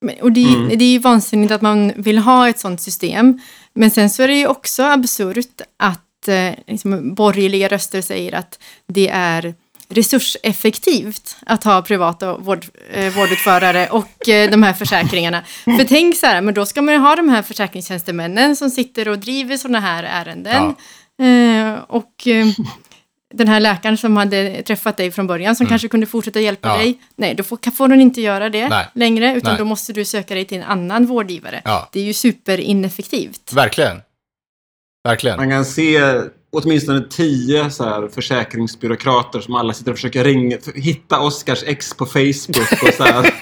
[0.00, 0.68] Men, och det, mm.
[0.78, 3.40] det är ju vansinnigt att man vill ha ett sånt system.
[3.72, 8.58] Men sen så är det ju också absurt att eh, liksom, borgerliga röster säger att
[8.86, 9.54] det är
[9.88, 15.42] resurseffektivt att ha privata vård, eh, vårdutförare och eh, de här försäkringarna.
[15.64, 19.08] För tänk så här, men då ska man ju ha de här försäkringstjänstemännen som sitter
[19.08, 20.74] och driver sådana här ärenden.
[21.18, 21.24] Ja.
[21.24, 22.46] Eh, och eh,
[23.34, 25.68] den här läkaren som hade träffat dig från början som mm.
[25.68, 26.76] kanske kunde fortsätta hjälpa ja.
[26.78, 26.98] dig.
[27.16, 28.86] Nej, då får, får hon inte göra det Nej.
[28.94, 29.58] längre utan Nej.
[29.58, 31.62] då måste du söka dig till en annan vårdgivare.
[31.64, 31.88] Ja.
[31.92, 33.52] Det är ju superineffektivt.
[33.52, 34.00] Verkligen.
[35.08, 35.36] Verkligen.
[35.36, 35.98] Man kan se
[36.64, 42.06] åtminstone tio så här, försäkringsbyråkrater som alla sitter och försöker ringa, hitta Oscars ex på
[42.06, 43.32] Facebook och så här,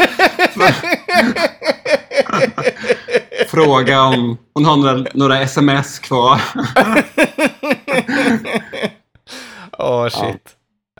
[3.56, 6.40] Fråga om hon har några, några sms kvar.
[9.78, 10.50] Åh oh, shit.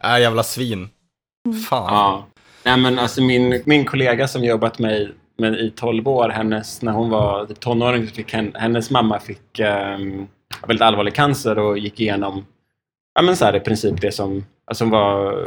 [0.02, 0.16] Ja.
[0.16, 0.88] Äh, jävla svin.
[1.48, 1.58] Mm.
[1.60, 1.94] Fan.
[1.94, 2.26] Ja.
[2.64, 6.92] Nej men alltså min, min kollega som jobbat med men i 12 år, hennes, när
[6.92, 8.10] hon var typ tonåring,
[8.54, 10.26] hennes mamma fick um,
[10.62, 12.46] väldigt allvarlig cancer och gick igenom
[13.14, 15.42] ja, men så här, i princip det som, alltså, som var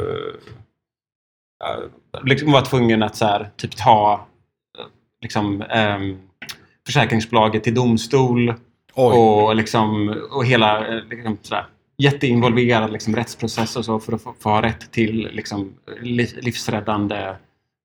[2.22, 4.26] liksom var tvungen att så här, typ ta
[5.22, 5.98] liksom, eh,
[6.86, 8.54] försäkringsbolaget till domstol
[8.94, 9.18] Oj.
[9.18, 11.66] och, liksom, och hela liksom, sådär,
[11.98, 15.72] jätteinvolverad liksom, rättsprocess och så för att få, för ha rätt till liksom,
[16.40, 17.34] livsräddande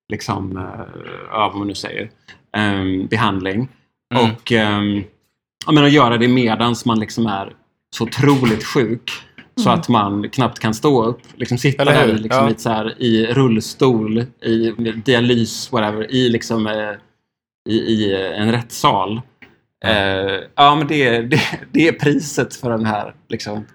[0.10, 2.10] liksom, eh, vad man nu säger,
[2.58, 3.68] eh, behandling.
[4.16, 4.32] Mm.
[4.32, 5.04] Och, eh,
[5.66, 7.54] ja, men att göra det medans man liksom är
[7.96, 9.12] så otroligt sjuk.
[9.56, 9.80] Så mm.
[9.80, 11.20] att man knappt kan stå upp.
[11.36, 12.52] Liksom sitta där liksom, ja.
[12.52, 14.72] i, så här, i rullstol, i
[15.06, 16.92] dialys, whatever, i, liksom, eh,
[17.70, 19.22] i, i eh, en rättssal.
[19.86, 19.92] Uh,
[20.56, 23.66] ja, men det, det, det, är priset för den här liksom,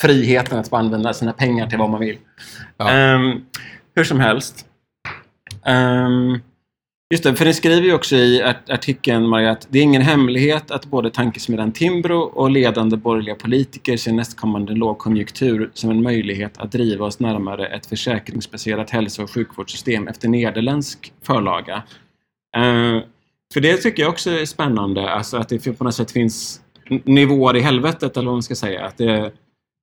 [0.00, 2.18] friheten att få använda sina pengar till vad man vill.
[2.76, 3.14] Ja.
[3.14, 3.44] Um,
[3.96, 4.66] hur som helst.
[5.66, 6.38] Um,
[7.12, 10.70] Just det, för ni skriver ju också i artikeln, Maria, att det är ingen hemlighet
[10.70, 16.72] att både tankesmedjan Timbro och ledande borgerliga politiker ser nästkommande lågkonjunktur som en möjlighet att
[16.72, 21.76] driva oss närmare ett försäkringsbaserat hälso och sjukvårdssystem efter nederländsk förlaga.
[22.56, 23.02] Uh,
[23.52, 26.60] för det tycker jag också är spännande, alltså att det på något sätt finns
[27.04, 28.84] nivåer i helvetet, eller vad man ska säga.
[28.86, 29.30] Att det,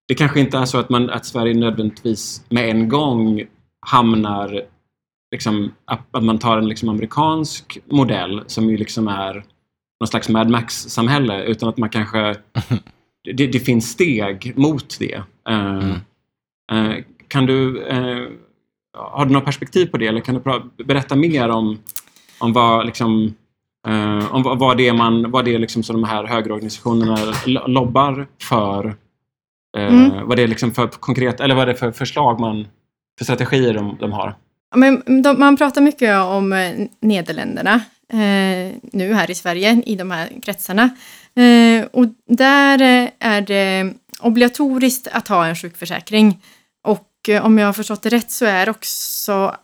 [0.07, 3.43] det kanske inte är så att, man, att Sverige nödvändigtvis med en gång
[3.79, 4.61] hamnar
[5.31, 9.33] liksom, att man tar en liksom amerikansk modell som ju liksom är
[9.99, 12.35] någon slags Mad Max-samhälle utan att man kanske...
[13.37, 15.17] det, det, finns steg mot det.
[15.49, 15.95] Uh, mm.
[16.89, 16.95] uh,
[17.27, 17.83] kan du...
[17.89, 18.29] Uh,
[18.93, 20.35] har du något perspektiv på det eller kan
[20.75, 21.79] du berätta mer om,
[22.39, 23.33] om vad liksom...
[24.31, 27.17] om vad det är, man, vad det är liksom som de här högerorganisationerna
[27.67, 28.95] lobbar för.
[29.77, 30.27] Mm.
[30.27, 32.67] Vad det är liksom för konkret, eller vad det är för förslag man,
[33.17, 34.35] för strategier de, de har.
[34.75, 37.73] Men de, man pratar mycket om eh, Nederländerna
[38.13, 40.83] eh, nu här i Sverige i de här kretsarna.
[41.35, 46.39] Eh, och där eh, är det obligatoriskt att ha en sjukförsäkring.
[46.83, 49.55] Och eh, om jag har förstått det rätt så är också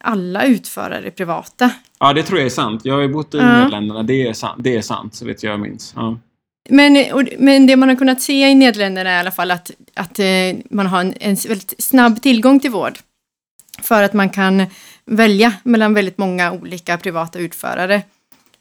[0.00, 1.70] alla utförare privata.
[1.98, 2.80] Ja, det tror jag är sant.
[2.84, 3.44] Jag har ju bott i ja.
[3.58, 4.02] Nederländerna.
[4.02, 5.92] Det är sant, det är sant så vet jag minns.
[5.96, 6.18] Ja.
[6.68, 9.70] Men, och, men det man har kunnat se i Nederländerna är i alla fall att,
[9.94, 10.18] att
[10.70, 12.98] man har en, en väldigt snabb tillgång till vård.
[13.82, 14.66] För att man kan
[15.04, 17.94] välja mellan väldigt många olika privata utförare.
[17.94, 18.02] Eh,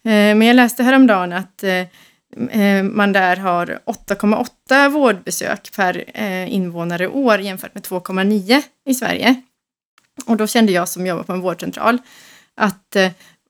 [0.04, 6.18] men jag läste häromdagen att eh, eh, man där har 8,8 vårdbesök per
[6.50, 9.36] invånare och år jämfört med 2,9 i Sverige.
[10.26, 11.98] Och då kände jag som jobbar på en vårdcentral
[12.56, 12.96] att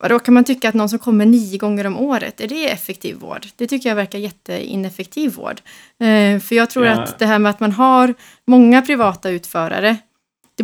[0.09, 3.15] då kan man tycka att någon som kommer nio gånger om året, är det effektiv
[3.15, 3.45] vård?
[3.55, 5.61] Det tycker jag verkar jätteineffektiv vård.
[6.43, 6.93] För jag tror ja.
[7.03, 8.13] att det här med att man har
[8.47, 9.97] många privata utförare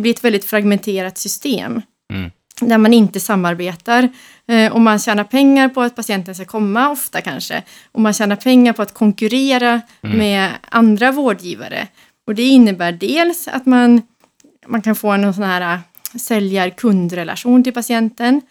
[0.00, 1.82] blir ett väldigt fragmenterat system.
[2.12, 2.30] Mm.
[2.60, 4.08] Där man inte samarbetar.
[4.48, 7.62] Eh, och man tjänar pengar på att patienten ska komma ofta kanske.
[7.92, 10.18] Och man tjänar pengar på att konkurrera mm.
[10.18, 11.86] med andra vårdgivare.
[12.26, 14.02] Och det innebär dels att man,
[14.66, 15.80] man kan få en sån här eh,
[16.18, 18.42] säljar till patienten.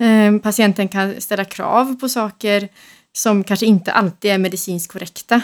[0.00, 2.68] Eh, patienten kan ställa krav på saker
[3.12, 5.40] som kanske inte alltid är medicinskt korrekta.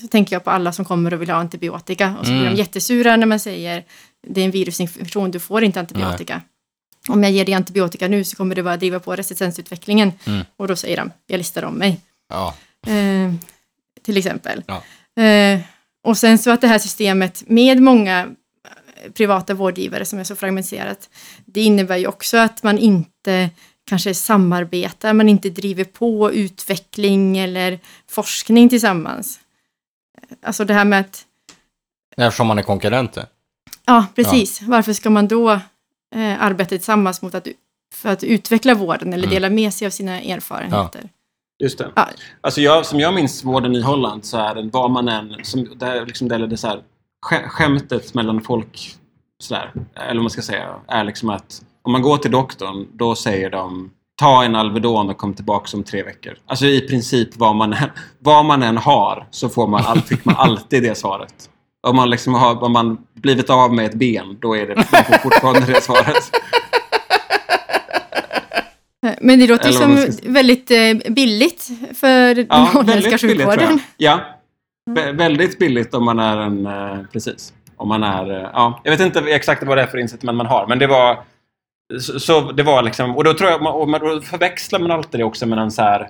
[0.00, 2.52] Så tänker jag på alla som kommer och vill ha antibiotika och så blir mm.
[2.54, 3.84] de jättesura när man säger
[4.26, 6.34] det är en virusinfektion, du får inte antibiotika.
[6.34, 7.14] Nej.
[7.16, 10.12] Om jag ger dig antibiotika nu så kommer det bara driva på resistensutvecklingen.
[10.26, 10.44] Mm.
[10.56, 12.00] Och då säger de, jag listar om mig.
[12.28, 12.54] Ja.
[12.86, 13.34] Eh,
[14.02, 14.62] till exempel.
[14.66, 15.22] Ja.
[15.22, 15.60] Eh,
[16.04, 18.20] och sen så att det här systemet med många
[18.64, 21.08] eh, privata vårdgivare som är så fragmentiserat,
[21.44, 23.50] det innebär ju också att man inte
[23.88, 29.40] kanske samarbetar, man inte driver på utveckling eller forskning tillsammans.
[30.22, 31.24] Eh, alltså det här med att...
[32.16, 33.26] Eftersom man är konkurrenter?
[33.86, 34.60] Ja, precis.
[34.60, 34.66] Ja.
[34.70, 35.60] Varför ska man då eh,
[36.42, 37.48] arbeta tillsammans mot att,
[37.94, 39.34] för att utveckla vården eller mm.
[39.34, 41.00] dela med sig av sina erfarenheter?
[41.04, 41.08] Ja.
[41.62, 41.90] Just det.
[41.94, 42.08] Ja.
[42.40, 45.68] Alltså jag, som jag minns vården i Holland så är den, var man än, som,
[45.78, 46.82] där liksom det, det så här,
[47.48, 48.94] skämtet mellan folk,
[49.42, 52.86] så där, eller vad man ska säga, är liksom att om man går till doktorn,
[52.92, 56.38] då säger de ta en Alvedon och kom tillbaka om tre veckor.
[56.46, 60.34] Alltså i princip vad man än, vad man än har så får man, fick man
[60.38, 61.50] alltid det svaret.
[61.88, 64.84] Om man, liksom har, om man blivit av med ett ben, då är det
[65.22, 66.22] fortfarande det svaret.
[69.20, 70.30] Men det låter ju som ska...
[70.30, 71.68] väldigt eh, billigt
[72.00, 73.68] för den ja, holländska sjukvården.
[73.68, 74.20] Billigt, ja,
[74.90, 76.66] Vä väldigt billigt om man är en...
[76.66, 77.52] Eh, precis.
[77.76, 78.30] Om man är...
[78.42, 80.86] Eh, ja, jag vet inte exakt vad det är för incitament man har, men det
[80.86, 81.20] var...
[82.00, 83.16] Så, så det var liksom...
[83.16, 83.80] Och då tror jag...
[83.80, 86.08] Och då förväxlar man alltid det också med en så här...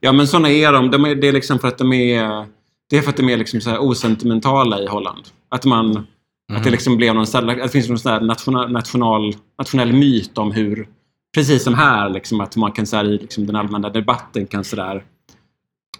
[0.00, 0.90] Ja, men såna är de.
[0.90, 2.46] de är, det är liksom för att de är...
[2.90, 5.24] Det är för att de är liksom så osentimentala i Holland.
[5.48, 6.06] Att man...
[6.52, 6.58] Mm.
[6.58, 6.72] Att det mm.
[6.72, 10.88] liksom blev någon här, det finns någon sån här national, national, nationell myt om hur,
[11.34, 14.64] precis som här, liksom, att man kan så här, i liksom, den allmänna debatten kan
[14.64, 15.02] sådär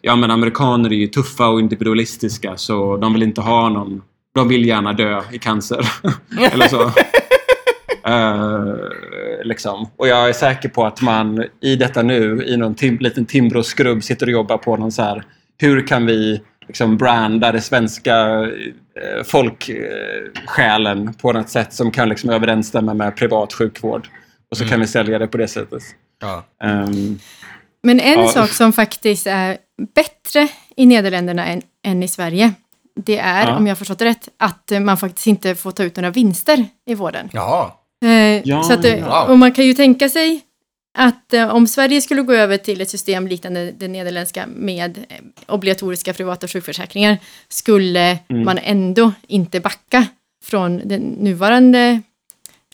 [0.00, 4.02] Ja men amerikaner är ju tuffa och individualistiska så de vill inte ha någon
[4.34, 5.86] De vill gärna dö i cancer.
[6.52, 6.82] Eller så.
[8.10, 8.74] Uh,
[9.44, 9.86] liksom.
[9.96, 14.02] Och jag är säker på att man i detta nu, i någon tim liten Timbro-skrubb,
[14.04, 15.22] sitter och jobbar på någon så här,
[15.58, 22.30] hur kan vi liksom branda det svenska eh, folksjälen på något sätt som kan liksom
[22.30, 24.08] överensstämma med privat sjukvård.
[24.50, 24.70] Och så mm.
[24.70, 25.82] kan vi sälja det på det sättet.
[26.20, 26.44] Ja.
[26.64, 27.18] Um,
[27.82, 28.28] Men en ja.
[28.28, 29.56] sak som faktiskt är
[29.94, 32.52] bättre i Nederländerna än, än i Sverige,
[32.96, 33.56] det är, ja.
[33.56, 36.64] om jag förstått det rätt, att eh, man faktiskt inte får ta ut några vinster
[36.86, 37.28] i vården.
[37.32, 37.70] Jaha.
[38.04, 38.10] Eh,
[38.44, 40.40] ja, så att, eh, Och man kan ju tänka sig
[40.98, 45.16] att eh, om Sverige skulle gå över till ett system liknande det nederländska med eh,
[45.54, 48.44] obligatoriska privata sjukförsäkringar skulle mm.
[48.44, 50.06] man ändå inte backa
[50.44, 52.02] från den nuvarande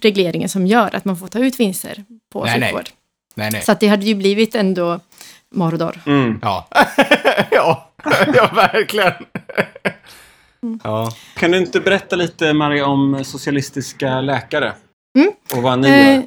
[0.00, 2.82] regleringen som gör att man får ta ut vinster på nej, sjukvård.
[2.84, 2.92] Nej.
[3.34, 3.62] Nej, nej.
[3.62, 5.00] Så att det hade ju blivit ändå
[5.54, 6.00] Mordor.
[6.06, 6.38] Mm.
[7.50, 7.94] Ja.
[8.34, 8.52] ja.
[8.54, 9.12] verkligen.
[10.62, 10.80] Mm.
[10.84, 11.14] Ja.
[11.36, 14.72] Kan du inte berätta lite, Maria, om socialistiska läkare?
[15.18, 15.30] Mm.
[15.56, 16.22] Och vad ni eh, gör?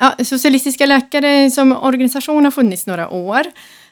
[0.00, 3.42] ja, Socialistiska läkare som organisation har funnits några år.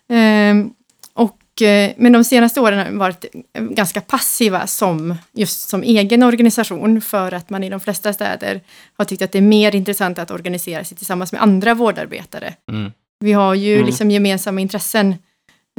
[0.09, 0.71] Ehm,
[1.15, 3.25] och, eh, men de senaste åren har varit
[3.59, 8.61] ganska passiva som, just som egen organisation för att man i de flesta städer
[8.97, 12.55] har tyckt att det är mer intressant att organisera sig tillsammans med andra vårdarbetare.
[12.71, 12.93] Mm.
[13.21, 13.87] Vi har ju mm.
[13.87, 15.11] liksom gemensamma intressen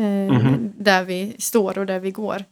[0.01, 0.05] eh,
[0.37, 0.73] mm.
[0.77, 2.43] där vi står och där vi går.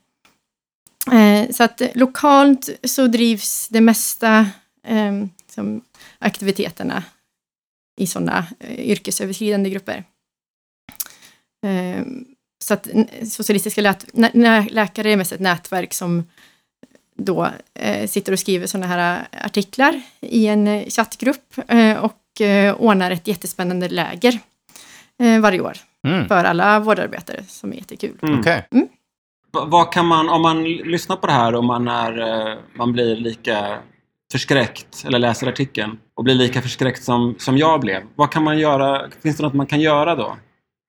[1.11, 4.47] Eh, så att lokalt så drivs det mesta
[4.87, 5.81] ehm, som
[6.19, 7.03] aktiviteterna
[7.97, 10.03] i sådana eh, yrkesöverskridande grupper.
[11.65, 12.25] Ehm,
[12.63, 12.87] så att
[13.27, 14.05] socialistiska lät,
[14.71, 16.27] läkare är mest ett nätverk som
[17.17, 21.53] då eh, sitter och skriver sådana här eh, artiklar i en chattgrupp
[22.01, 22.21] och
[22.77, 24.39] ordnar ett jättespännande läger
[25.41, 25.73] varje år
[26.07, 26.27] mm.
[26.27, 28.19] för alla vårdarbetare som är jättekul.
[28.21, 28.39] Mm.
[28.39, 28.61] Okay.
[28.71, 28.87] Mm.
[29.51, 33.79] Vad kan man, om man lyssnar på det här och man, är, man blir lika
[34.31, 38.01] förskräckt eller läser artikeln, och blir lika förskräckt som, som jag blev.
[38.15, 39.01] Vad kan man göra?
[39.23, 40.37] Finns det något man kan göra då?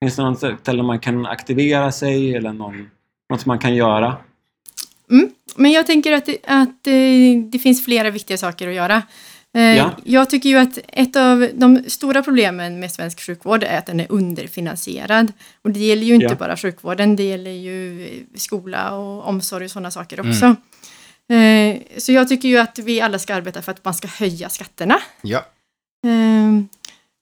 [0.01, 2.89] Finns det något ställe man kan aktivera sig eller någon,
[3.29, 4.15] något man kan göra?
[5.11, 5.29] Mm.
[5.55, 9.01] Men jag tänker att, det, att eh, det finns flera viktiga saker att göra.
[9.55, 9.91] Eh, ja.
[10.03, 13.99] Jag tycker ju att ett av de stora problemen med svensk sjukvård är att den
[13.99, 15.33] är underfinansierad.
[15.61, 16.35] Och det gäller ju inte ja.
[16.35, 20.29] bara sjukvården, det gäller ju skola och omsorg och sådana saker mm.
[20.31, 20.45] också.
[20.45, 20.55] Mm.
[21.33, 24.49] Eh, så jag tycker ju att vi alla ska arbeta för att man ska höja
[24.49, 24.99] skatterna.
[25.21, 25.37] Ja.
[26.07, 26.63] Eh,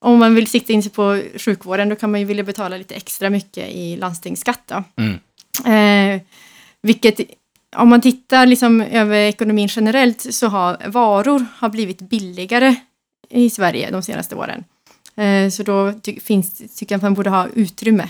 [0.02, 2.96] om man vill sikta in sig på sjukvården då kan man ju vilja betala lite
[2.96, 4.72] extra mycket i landstingsskatt.
[4.98, 5.20] Mm.
[6.16, 6.22] Eh,
[6.82, 7.20] vilket
[7.76, 12.76] om man tittar liksom över ekonomin generellt så har varor har blivit billigare
[13.30, 14.64] i Sverige de senaste åren.
[15.52, 18.08] Så då ty finns, tycker jag att man borde ha utrymme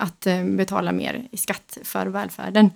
[0.00, 2.70] att betala mer i skatt för välfärden.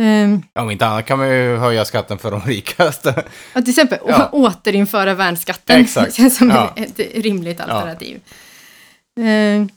[0.00, 3.24] Um, om inte annat kan man ju höja skatten för de rikaste.
[3.52, 4.28] Ja, till exempel ja.
[4.32, 5.80] återinföra värnskatten.
[5.80, 6.06] Exakt.
[6.06, 6.72] Det känns som ja.
[6.76, 8.20] ett rimligt alternativ.
[9.20, 9.68] Um,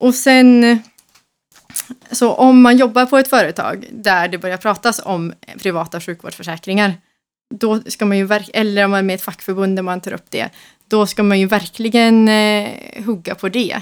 [0.00, 0.82] och sen,
[2.12, 5.32] så om man jobbar på ett företag där det börjar pratas om
[5.62, 6.92] privata sjukvårdsförsäkringar,
[7.54, 10.12] då ska man ju eller om man är med i ett fackförbund där man tar
[10.12, 10.50] upp det,
[10.88, 12.68] då ska man ju verkligen eh,
[13.04, 13.80] hugga på det.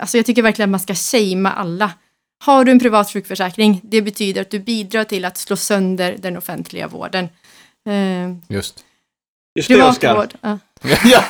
[0.00, 1.90] Alltså jag tycker verkligen att man ska shamea alla
[2.40, 6.36] har du en privat sjukförsäkring, det betyder att du bidrar till att slå sönder den
[6.36, 7.24] offentliga vården.
[7.88, 8.84] Eh, Just.
[9.54, 10.28] Just det, Oskar.
[10.84, 11.24] Ja.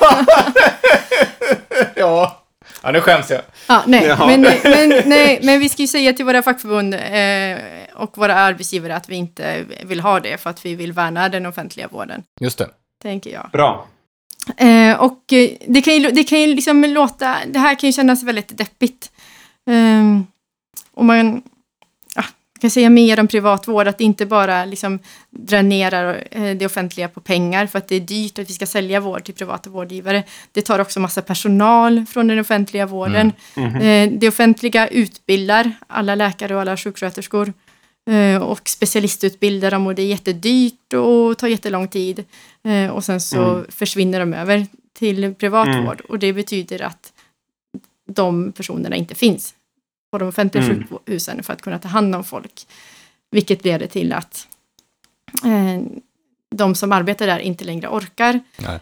[1.96, 2.36] ja.
[2.82, 3.40] ja, nu skäms jag.
[3.68, 4.14] Ja, nej.
[4.18, 7.58] Men, men, nej, men vi ska ju säga till våra fackförbund eh,
[7.94, 11.46] och våra arbetsgivare att vi inte vill ha det för att vi vill värna den
[11.46, 12.22] offentliga vården.
[12.40, 12.68] Just det.
[13.02, 13.50] Tänker jag.
[13.52, 13.86] Bra.
[14.56, 17.92] Eh, och eh, det kan ju, det kan ju liksom låta, det här kan ju
[17.92, 19.12] kännas väldigt deppigt.
[19.66, 20.26] Um,
[20.98, 21.42] och man
[22.14, 22.24] ja,
[22.60, 24.98] kan säga mer om privatvård, att det inte bara liksom
[25.30, 29.00] dränerar eh, det offentliga på pengar för att det är dyrt att vi ska sälja
[29.00, 30.22] vård till privata vårdgivare.
[30.52, 33.32] Det tar också massa personal från den offentliga vården.
[33.56, 33.74] Mm.
[33.76, 34.18] Mm.
[34.18, 37.52] Det offentliga utbildar alla läkare och alla sjuksköterskor
[38.10, 42.24] eh, och specialistutbildar dem och det är jättedyrt och tar jättelång tid.
[42.92, 43.66] Och sen så mm.
[43.68, 44.66] försvinner de över
[44.98, 46.06] till privatvård mm.
[46.08, 47.12] och det betyder att
[48.10, 49.54] de personerna inte finns
[50.10, 50.86] på de offentliga mm.
[50.88, 52.66] sjukhusen för att kunna ta hand om folk.
[53.30, 54.46] Vilket leder till att
[55.44, 55.82] eh,
[56.50, 58.40] de som arbetar där inte längre orkar.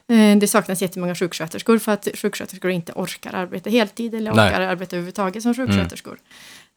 [0.08, 4.48] Eh, det saknas jättemånga sjuksköterskor för att sjuksköterskor inte orkar arbeta heltid eller Nej.
[4.48, 5.66] orkar arbeta överhuvudtaget som mm.
[5.66, 6.18] sjuksköterskor.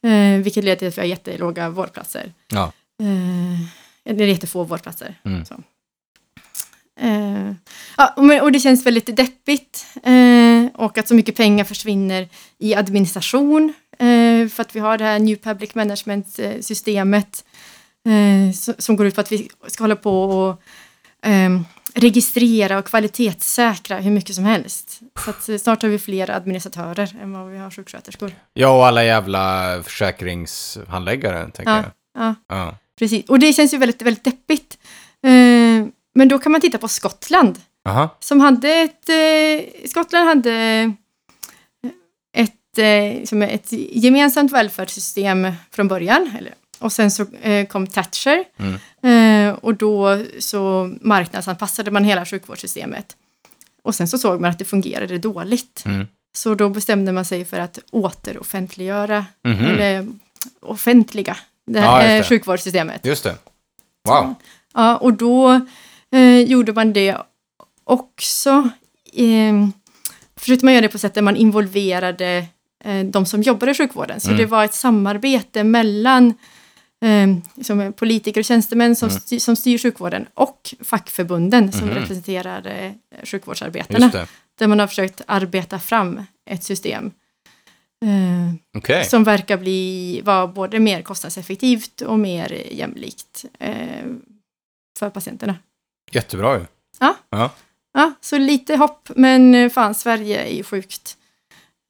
[0.04, 0.34] Mm.
[0.40, 2.32] Eh, vilket leder till att vi har jättelåga vårdplatser.
[2.48, 2.72] Ja.
[3.04, 5.16] Eh, eller jättefå vårdplatser.
[5.24, 5.46] Mm.
[5.46, 5.54] Så.
[7.02, 7.52] Eh,
[7.98, 13.74] ja, och det känns väldigt deppigt eh, och att så mycket pengar försvinner i administration
[14.40, 17.46] Eh, för att vi har det här New Public Management-systemet
[18.10, 20.62] eh, som går ut på att vi ska hålla på och
[21.24, 25.00] ehm, registrera och kvalitetssäkra hur mycket som helst.
[25.26, 28.32] Så att eh, snart har vi fler administratörer än vad vi har sjuksköterskor.
[28.54, 31.78] Ja, och alla jävla försäkringshandläggare, tänker ja,
[32.14, 32.24] jag.
[32.24, 33.26] Ja, ja, precis.
[33.30, 34.78] Och det känns ju väldigt, väldigt deppigt.
[36.16, 37.60] Men då kan man titta på Skottland.
[37.90, 38.18] Aha.
[38.20, 39.10] Som hade ett...
[39.90, 40.52] Skottland hade
[42.78, 46.32] Eh, som ett gemensamt välfärdssystem från början.
[46.40, 48.80] Eller, och sen så eh, kom Thatcher mm.
[49.48, 53.16] Eh, och då så marknadsanpassade man hela sjukvårdssystemet.
[53.84, 55.84] Och sen så såg man att det fungerade dåligt.
[55.86, 56.08] Mm.
[56.36, 59.70] Så då bestämde man sig för att återoffentliggöra, mm -hmm.
[59.74, 60.08] eller
[60.62, 62.36] offentliga, det här ja, just det.
[62.36, 63.06] sjukvårdssystemet.
[63.06, 63.36] Just det.
[64.08, 64.34] Wow.
[64.74, 65.62] Ja, och då
[66.12, 67.18] eh, gjorde man det
[67.84, 68.70] också,
[69.14, 69.68] eh,
[70.36, 72.48] försökte man göra det på sättet man involverade
[72.86, 74.20] Eh, de som jobbar i sjukvården.
[74.20, 74.38] Så mm.
[74.38, 76.28] det var ett samarbete mellan
[77.06, 79.22] eh, liksom, politiker och tjänstemän som, mm.
[79.22, 81.96] styr, som styr sjukvården och fackförbunden som mm.
[81.96, 82.92] representerar eh,
[83.26, 84.26] sjukvårdsarbetarna.
[84.56, 87.12] Där man har försökt arbeta fram ett system
[88.06, 89.04] eh, okay.
[89.04, 93.74] som verkar bli, vara både mer kostnadseffektivt och mer jämlikt eh,
[95.00, 95.56] för patienterna.
[96.12, 96.66] Jättebra ju.
[97.00, 97.16] Ja.
[97.30, 97.52] ja.
[97.94, 98.12] ja.
[98.22, 101.16] så lite hopp, men eh, fan Sverige är ju sjukt.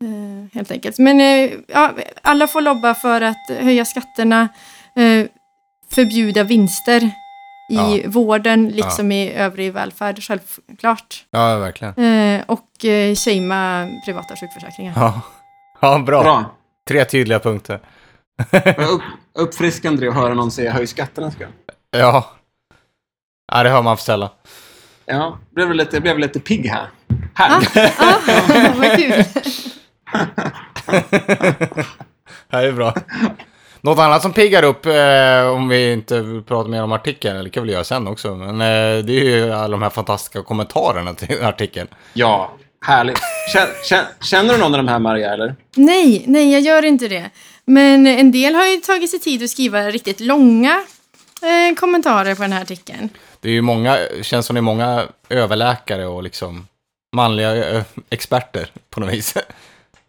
[0.03, 0.97] Eh, helt enkelt.
[0.99, 4.41] Men eh, ja, alla får lobba för att höja skatterna,
[4.95, 5.25] eh,
[5.93, 7.11] förbjuda vinster i
[7.69, 7.97] ja.
[8.05, 9.17] vården, liksom ja.
[9.17, 11.25] i övrig välfärd, självklart.
[11.31, 11.93] Ja, verkligen.
[12.45, 14.93] och eh, shamea privata sjukförsäkringar.
[14.95, 15.21] Ja,
[15.81, 16.23] ja bra.
[16.23, 16.43] bra.
[16.87, 17.79] Tre tydliga punkter.
[18.89, 19.01] upp,
[19.35, 21.45] uppfriskande att höra någon säga höj skatterna, ska
[21.91, 22.29] Ja.
[23.51, 24.29] Ja, det hör man för sällan.
[25.05, 26.87] Ja, blev lite, blev lite pigg här.
[27.35, 27.57] Här.
[27.97, 29.23] Ah, ah, vad kul
[30.11, 31.85] det
[32.49, 32.93] här är bra.
[33.81, 37.49] Något annat som piggar upp, eh, om vi inte pratar mer om artikeln, eller det
[37.49, 41.13] kan vi göra sen också, men eh, det är ju alla de här fantastiska kommentarerna
[41.13, 41.87] till artikeln.
[42.13, 42.51] Ja,
[42.85, 43.19] härligt.
[44.29, 45.55] Känner, du någon av de här, Maria, eller?
[45.75, 47.29] Nej, nej, jag gör inte det.
[47.65, 50.73] Men en del har ju tagit sig tid att skriva riktigt långa
[51.41, 53.09] eh, kommentarer på den här artikeln.
[53.41, 56.67] Det är ju många, känns som det är många överläkare och liksom
[57.15, 59.33] manliga eh, experter på något vis.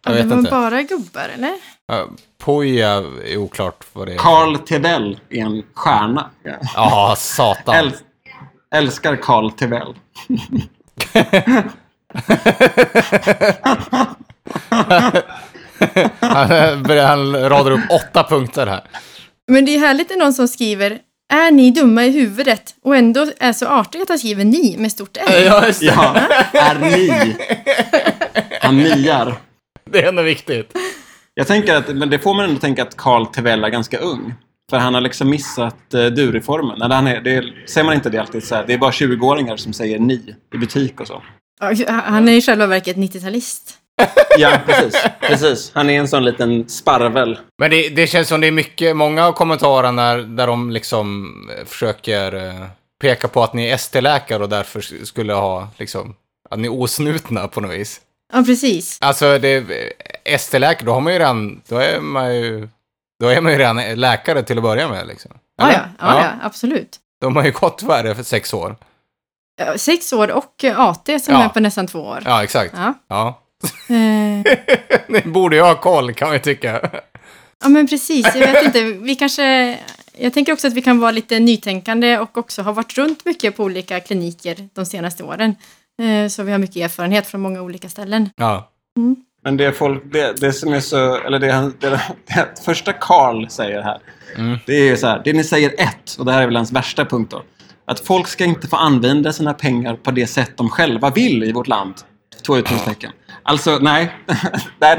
[0.05, 0.51] Jag vet det var inte.
[0.51, 1.47] bara gubbar, eller?
[1.51, 2.89] Uh, Poja
[3.25, 4.17] är oklart vad det är.
[4.17, 6.29] Carl Tevell är en stjärna.
[6.43, 7.75] Ja, ah, satan.
[7.75, 7.91] Äl
[8.75, 9.93] älskar Carl Tevell.
[16.29, 18.83] han, han radar upp åtta punkter här.
[19.47, 20.99] Men det är härligt när någon som skriver
[21.33, 24.91] är ni dumma i huvudet och ändå är så artig att han skriver ni med
[24.91, 25.43] stort L?
[25.45, 25.85] Ja, just det.
[25.85, 26.13] Ja,
[26.53, 27.09] är ni.
[28.61, 29.35] Han niar.
[29.91, 30.71] Det är ändå viktigt.
[31.33, 34.33] Jag tänker att, men det får man ändå tänka att Carl Tevell är ganska ung.
[34.69, 36.81] För han har liksom missat eh, du-reformen.
[36.81, 39.73] Eller han är, säger man inte det alltid så här, Det är bara 20-åringar som
[39.73, 41.21] säger ni i butik och så.
[41.87, 43.71] Han är i själva verket 90-talist.
[44.37, 45.71] ja, precis, precis.
[45.75, 47.39] Han är en sån liten sparvel.
[47.59, 51.29] Men det, det känns som det är mycket, många av kommentarerna där, de liksom
[51.59, 52.65] eh, försöker eh,
[53.01, 56.15] peka på att ni är ST-läkare och därför skulle ha liksom,
[56.49, 58.01] att ni är osnutna på något vis.
[58.31, 58.97] Ja, precis.
[59.01, 59.63] Alltså, det,
[60.23, 62.69] ST-läkare, då har man ju redan, då är man ju,
[63.19, 65.31] då är man ju redan läkare till att börja med liksom.
[65.57, 66.99] Ja, ja, ja, ja, absolut.
[67.21, 68.75] De har ju gått, vad det, för sex år?
[69.75, 71.43] Sex år och eh, AT som ja.
[71.43, 72.19] är på nästan två år.
[72.25, 72.73] Ja, exakt.
[72.77, 72.93] Ja.
[73.07, 73.39] ja.
[73.95, 74.59] Eh.
[75.09, 76.89] Ni borde ju ha koll kan vi tycka.
[77.63, 78.35] Ja, men precis.
[78.35, 79.77] Jag vet inte, vi kanske...
[80.17, 83.57] Jag tänker också att vi kan vara lite nytänkande och också ha varit runt mycket
[83.57, 85.55] på olika kliniker de senaste åren.
[86.01, 88.29] Eh, så vi har mycket erfarenhet från många olika ställen.
[88.35, 88.69] Ja.
[88.97, 89.15] Mm.
[89.43, 91.47] Men det folk, det, det, som är så, eller det,
[91.79, 93.99] det, det, det första Karl säger här,
[94.37, 94.57] mm.
[94.65, 96.71] det är ju så här, det ni säger ett, och det här är väl hans
[96.71, 97.43] värsta punkt då,
[97.87, 101.51] att folk ska inte få använda sina pengar på det sätt de själva vill i
[101.51, 101.95] vårt land.
[102.45, 103.11] Två utropstecken.
[103.43, 104.11] Alltså, nej.
[104.25, 104.39] nej,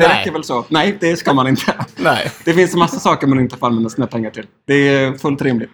[0.00, 0.08] det nej.
[0.20, 0.64] räcker väl så.
[0.68, 1.74] Nej, det ska man inte.
[1.96, 2.30] Nej.
[2.44, 4.46] Det finns en massa saker man inte får använda sina pengar till.
[4.66, 5.70] Det är fullt rimligt.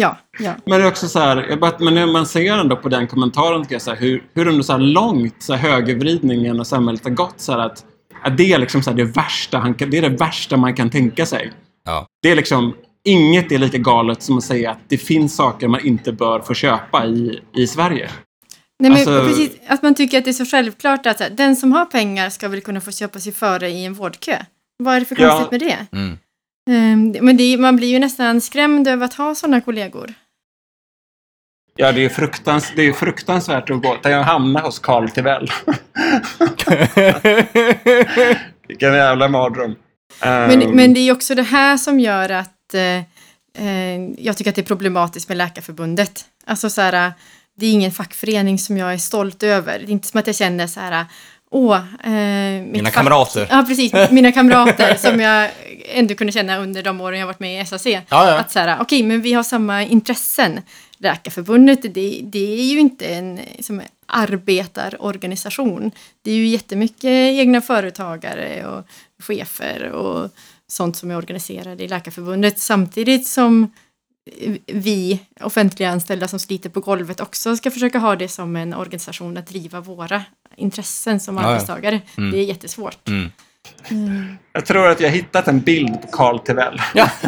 [0.00, 0.52] Ja, ja.
[0.64, 1.58] Men det är också så här,
[1.90, 4.76] men man ser ändå på den kommentaren tycker jag så här, hur, hur ändå så
[4.76, 7.84] långt så här högervridningen och samhället har gått så att,
[8.22, 11.26] att det är liksom så här, det värsta det är det värsta man kan tänka
[11.26, 11.52] sig.
[11.84, 12.06] Ja.
[12.22, 12.74] Det är liksom,
[13.04, 16.54] inget är lika galet som att säga att det finns saker man inte bör få
[16.54, 18.10] köpa i, i Sverige.
[18.78, 21.56] Nej, men alltså, precis, att man tycker att det är så självklart att här, den
[21.56, 24.36] som har pengar ska väl kunna få köpa sig före i en vårdkö.
[24.78, 25.60] Vad är det för konstigt ja, med
[25.92, 25.96] det?
[25.96, 26.18] Mm.
[26.70, 30.14] Ehm, men det, man blir ju nästan skrämd över att ha sådana kollegor.
[31.76, 35.50] Ja, det är, fruktans, det är fruktansvärt att gå, tänk att hamna hos Carl Tivell.
[38.68, 39.74] Vilken jävla mardröm.
[40.20, 40.70] Men, ehm.
[40.70, 42.98] men det är också det här som gör att eh,
[43.66, 46.24] eh, jag tycker att det är problematiskt med Läkarförbundet.
[46.46, 47.12] Alltså så här,
[47.56, 49.78] det är ingen fackförening som jag är stolt över.
[49.78, 51.04] Det är inte som att jag känner så här,
[51.50, 51.76] åh...
[52.12, 53.46] Eh, mina kamrater.
[53.50, 53.92] Ja, precis.
[54.10, 55.50] Mina kamrater som jag
[55.84, 57.86] ändå kunde känna under de åren jag varit med i SAC.
[57.86, 58.38] Ja, ja.
[58.38, 60.60] Att så här, okej, okay, men vi har samma intressen.
[60.98, 65.90] Läkarförbundet, det, det är ju inte en som arbetarorganisation.
[66.22, 68.86] Det är ju jättemycket egna företagare och
[69.24, 70.30] chefer och
[70.66, 73.72] sånt som är organiserade i Läkarförbundet samtidigt som
[74.66, 79.36] vi offentliga anställda som sliter på golvet också ska försöka ha det som en organisation
[79.36, 80.22] att driva våra
[80.56, 82.00] intressen som arbetstagare.
[82.18, 82.30] Mm.
[82.30, 83.08] Det är jättesvårt.
[83.08, 83.32] Mm.
[83.88, 84.38] Mm.
[84.52, 86.80] Jag tror att jag hittat en bild på Carl Tivell.
[86.94, 87.10] Ja.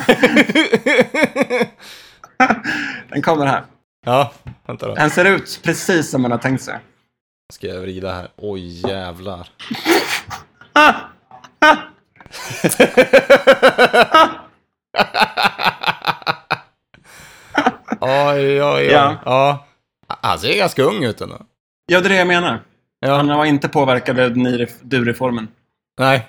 [3.09, 3.63] Den kommer här.
[4.07, 4.33] Ja,
[4.67, 4.95] vänta då.
[4.95, 6.79] Den ser ut precis som man har tänkt sig.
[7.53, 8.29] Ska jag vrida här?
[8.37, 9.49] Oj, jävlar.
[18.01, 18.85] oj, oj, oj.
[18.85, 19.17] Ja.
[19.25, 19.67] ja.
[20.21, 21.41] Han ser ganska ung ut ändå.
[21.87, 22.63] Ja, det är det jag menar.
[23.07, 23.15] Ja.
[23.17, 24.31] Han var inte påverkad av
[24.83, 25.49] du-reformen.
[25.99, 26.27] Nej.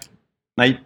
[0.57, 0.81] Nej.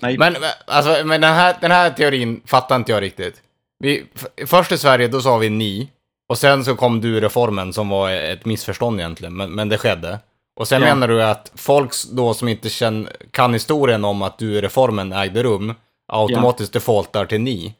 [0.00, 0.18] Nej.
[0.18, 0.34] Men,
[0.66, 3.42] alltså, men den, här, den här teorin fattar inte jag riktigt.
[3.78, 4.06] Vi,
[4.46, 5.90] först i Sverige, då sa vi ni.
[6.28, 10.18] Och sen så kom du-reformen som var ett missförstånd egentligen, men, men det skedde.
[10.60, 10.94] Och sen ja.
[10.94, 15.74] menar du att folk då som inte känner, kan historien om att du-reformen ägde rum
[16.08, 16.78] automatiskt ja.
[16.80, 17.74] defaultar till ni?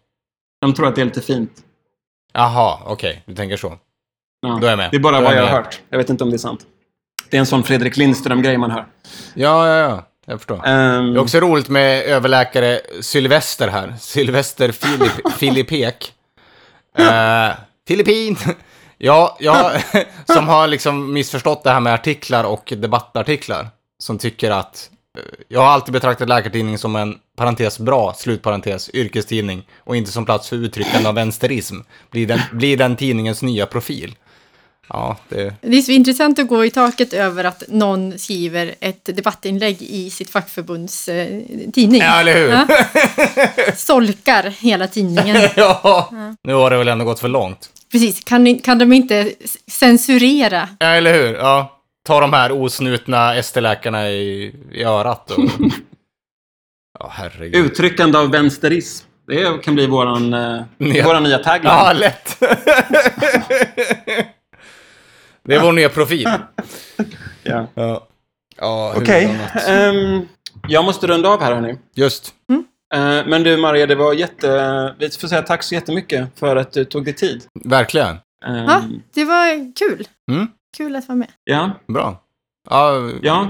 [0.61, 1.53] De tror att det är lite fint.
[2.33, 3.23] Jaha, okej, okay.
[3.27, 3.73] du tänker så.
[4.41, 4.59] Ja.
[4.61, 4.91] Då är jag med.
[4.91, 5.81] Det är bara vad jag har hört.
[5.91, 6.67] Jag vet inte om det är sant.
[7.31, 8.85] Det är en sån Fredrik Lindström-grej man hör.
[9.35, 10.09] Ja, ja, ja.
[10.29, 10.55] Jag förstår.
[10.57, 10.69] Um, det
[11.19, 13.95] är också roligt med överläkare Sylvester här.
[14.01, 16.13] Sylvester Filip, Filipek.
[17.01, 17.53] uh, eh,
[17.89, 18.37] Filippin!
[18.99, 19.73] ja, jag
[20.35, 23.69] som har liksom missförstått det här med artiklar och debattartiklar.
[23.99, 29.69] Som tycker att eh, jag har alltid betraktat läkartidning som en parentes bra, slutparentes, yrkestidning
[29.79, 31.77] och inte som plats för uttryckande av vänsterism.
[32.11, 34.17] Blir den, blir den tidningens nya profil.
[34.89, 35.55] Ja, det...
[35.61, 40.11] det är så intressant att gå i taket över att någon skriver ett debattinlägg i
[40.11, 41.41] sitt fackförbunds eh,
[41.75, 42.01] tidning.
[42.01, 42.49] Ja, eller hur?
[42.49, 42.67] Ja.
[43.77, 45.37] Solkar hela tidningen.
[45.57, 45.81] ja.
[46.13, 46.35] ja.
[46.45, 47.71] nu har det väl ändå gått för långt.
[47.93, 49.33] Precis, kan, kan de inte
[49.71, 50.69] censurera?
[50.79, 51.35] Ja, eller hur?
[51.35, 51.73] Ja.
[52.07, 55.31] Ta de här osnutna ST-läkarna i, i örat.
[55.31, 55.39] Och...
[56.99, 57.67] ja, herregud.
[57.67, 59.07] Uttryckande av vänsterism.
[59.29, 61.21] Det kan bli vår eh, ja.
[61.21, 61.65] nya tagline.
[61.71, 62.39] Ja, lätt.
[65.47, 66.29] Det är vår nya profil.
[67.43, 67.67] ja.
[67.75, 68.07] ja.
[68.57, 69.27] ja Okej.
[69.27, 69.89] Okay.
[69.89, 70.23] Um, ehm,
[70.69, 71.79] jag måste runda av här, hörni.
[71.95, 72.35] Just.
[72.53, 72.65] Mm.
[72.95, 74.95] Uh, men du, Maria, det var jätte...
[74.99, 77.45] Vi får säga tack så jättemycket för att du tog dig tid.
[77.65, 78.09] Verkligen.
[78.47, 78.57] Um...
[78.67, 78.83] Ja,
[79.15, 80.09] det var kul.
[80.31, 80.47] Mm.
[80.77, 81.29] Kul att vara med.
[81.45, 81.71] Ja.
[81.89, 82.23] Bra.
[82.71, 83.49] Ja, ja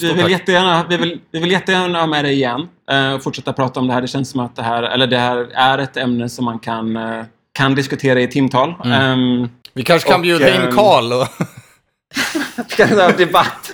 [0.00, 3.52] vi, vill jättegärna, vi, vill, vi vill jättegärna ha med dig igen uh, och fortsätta
[3.52, 4.00] prata om det här.
[4.00, 6.96] Det känns som att det här, eller det här är ett ämne som man kan,
[6.96, 7.24] eh,
[7.54, 8.74] kan diskutera i timtal.
[8.84, 9.20] Mm.
[9.20, 11.28] Um, vi kanske kan och, bjuda in eh, Karl och...
[12.68, 13.72] Ska vi ha debatt?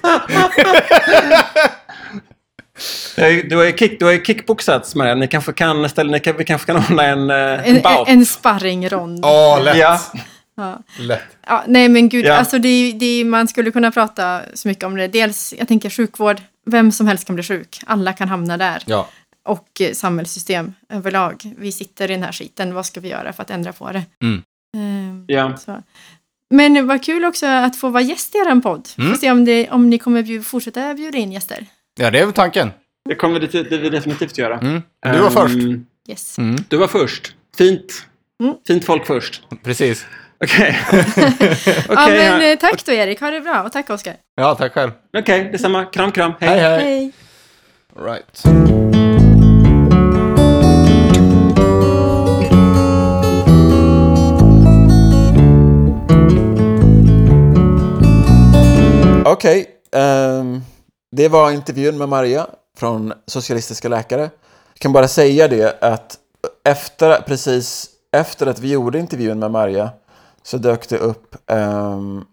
[3.48, 5.14] Du har ju, kick, du har ju kickboxats med det.
[5.14, 7.36] Ni kanske kan, ställa, ni kan, vi kanske kan ordna en, eh,
[7.68, 8.08] en, en bout.
[8.08, 9.24] En sparringrond.
[9.24, 9.76] Oh, lätt.
[9.76, 9.98] ja.
[10.98, 11.22] lätt.
[11.46, 12.34] Ja, nej men gud, ja.
[12.34, 15.08] alltså det, det, man skulle kunna prata så mycket om det.
[15.08, 16.36] Dels, jag tänker sjukvård.
[16.66, 17.80] Vem som helst kan bli sjuk.
[17.86, 18.82] Alla kan hamna där.
[18.86, 19.08] Ja.
[19.44, 21.54] Och eh, samhällssystem överlag.
[21.58, 22.74] Vi sitter i den här skiten.
[22.74, 24.02] Vad ska vi göra för att ändra på det?
[24.22, 24.42] Mm.
[24.76, 25.56] Ehm, ja.
[25.56, 25.82] Så.
[26.50, 28.88] Men vad kul också att få vara gäst i er podd.
[28.98, 29.10] Mm.
[29.10, 31.66] Får se om, det, om ni kommer bjuda, fortsätta bjuda in gäster.
[32.00, 32.70] Ja, det är väl tanken.
[33.08, 34.58] Det kommer det, det vi definitivt göra.
[34.58, 34.82] Mm.
[35.02, 35.56] Du var um, först.
[36.08, 36.38] Yes.
[36.38, 36.56] Mm.
[36.68, 37.34] Du var först.
[37.58, 38.06] Fint.
[38.42, 38.54] Mm.
[38.66, 39.42] Fint folk först.
[39.62, 40.04] Precis.
[40.44, 40.78] Okej.
[40.88, 41.32] Okay.
[41.88, 42.08] okay, ja,
[42.38, 44.14] men, eh, tack då Erik, ha det bra och tack Oskar.
[44.34, 44.90] Ja, tack själv.
[45.18, 45.84] Okej, okay, detsamma.
[45.84, 46.32] Kram, kram.
[46.40, 46.58] Hej.
[46.58, 46.80] Hej, hej.
[46.88, 47.12] hej.
[48.04, 48.44] Right.
[59.32, 60.60] Okej, okay, um, ehm,
[61.16, 64.20] det var intervjun med Maria från Socialistiska Läkare.
[64.20, 66.16] Jag kan bara säga det att
[66.64, 69.90] efter, precis efter att vi gjorde intervjun med Maria
[70.42, 72.24] så dök det upp um,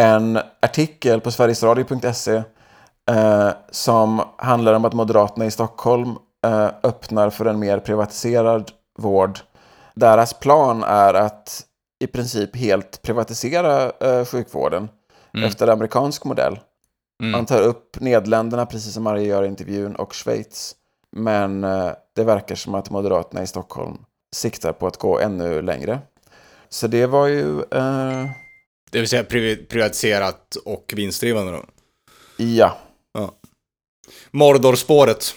[0.00, 2.44] en artikel på sverigesradio.se uh,
[3.18, 6.10] eh, som handlar om att Moderaterna i Stockholm
[6.46, 9.38] uh, öppnar för en mer privatiserad vård.
[9.94, 11.62] Deras plan är att
[12.04, 14.88] i princip helt privatisera uh, sjukvården
[15.34, 15.48] mm.
[15.48, 16.58] efter amerikansk modell.
[17.22, 17.34] Mm.
[17.34, 20.76] Han tar upp Nederländerna, precis som Marie gör i intervjun, och Schweiz.
[21.16, 23.96] Men eh, det verkar som att Moderaterna i Stockholm
[24.36, 25.98] siktar på att gå ännu längre.
[26.68, 27.60] Så det var ju...
[27.60, 28.26] Eh...
[28.90, 29.24] Det vill säga
[29.68, 31.64] privatiserat och vinstdrivande då?
[32.44, 32.76] Ja.
[33.14, 33.34] ja.
[34.30, 35.34] Mordorspåret.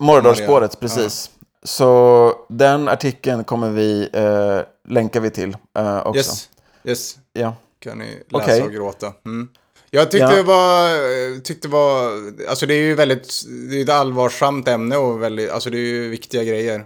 [0.00, 1.30] Mordorspåret, precis.
[1.40, 1.46] Ja.
[1.62, 6.16] Så den artikeln kommer vi, eh, länkar vi till eh, också.
[6.18, 6.48] Yes.
[6.84, 7.18] yes.
[7.32, 7.54] Ja
[7.88, 8.60] kan ni läsa okay.
[8.60, 9.12] och gråta.
[9.26, 9.48] Mm.
[9.90, 10.36] Jag tyckte ja.
[10.36, 10.90] det var,
[11.32, 12.12] eh, tyckte var,
[12.48, 15.88] alltså det är ju väldigt, det är ett allvarsamt ämne och väldigt, alltså det är
[15.88, 16.78] ju viktiga grejer.
[16.78, 16.82] Men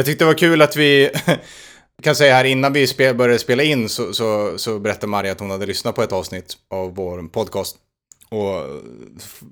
[0.00, 1.10] jag tyckte det var kul att vi,
[2.02, 5.40] kan säga här innan vi spel, började spela in så, så, så berättade Maria att
[5.40, 7.76] hon hade lyssnat på ett avsnitt av vår podcast.
[8.28, 8.64] Och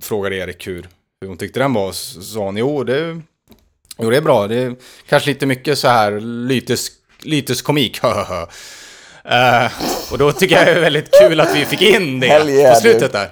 [0.02, 0.88] frågade Erik hur,
[1.20, 3.20] hur hon tyckte den var, så sa hon jo det,
[3.98, 4.76] jo det är bra, det är
[5.08, 6.88] kanske lite mycket så här lytes,
[7.24, 8.00] lytes komik,
[9.24, 9.70] Uh,
[10.12, 12.80] och då tycker jag det är väldigt kul att vi fick in det yeah, på
[12.80, 13.30] slutet där.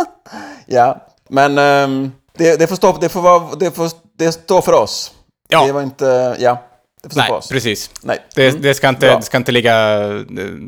[0.66, 4.72] ja, men um, det, det, får stå, det, får vara, det, får, det står för
[4.72, 5.12] oss.
[5.48, 5.66] Ja.
[5.66, 6.64] Det var inte, ja.
[7.02, 7.90] Det Nej, precis.
[8.02, 8.16] Nej.
[8.16, 8.32] Mm.
[8.56, 9.96] Det, det, ska inte, det ska inte ligga,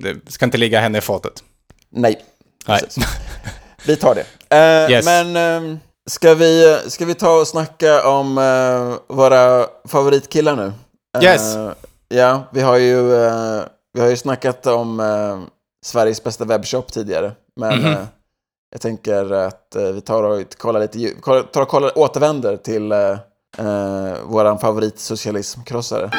[0.02, 1.32] det ska inte ligga henne i fatet.
[1.92, 2.20] Nej.
[2.66, 2.80] Nej.
[3.86, 4.24] vi tar det.
[4.56, 5.04] Uh, yes.
[5.04, 5.80] Men um,
[6.10, 10.72] ska, vi, ska vi ta och snacka om uh, våra favoritkillar nu?
[11.22, 11.42] Yes.
[12.08, 13.02] Ja, vi har ju
[13.94, 15.40] vi har ju snackat om eh,
[15.86, 17.32] Sveriges bästa webbshop tidigare.
[17.56, 18.00] Men mm -hmm.
[18.00, 18.04] eh,
[18.72, 22.92] jag tänker att eh, vi tar och kollar lite, kollar, tar och kollar, återvänder till
[22.92, 23.10] eh,
[23.58, 26.10] eh vår favoritsocialismkrossare.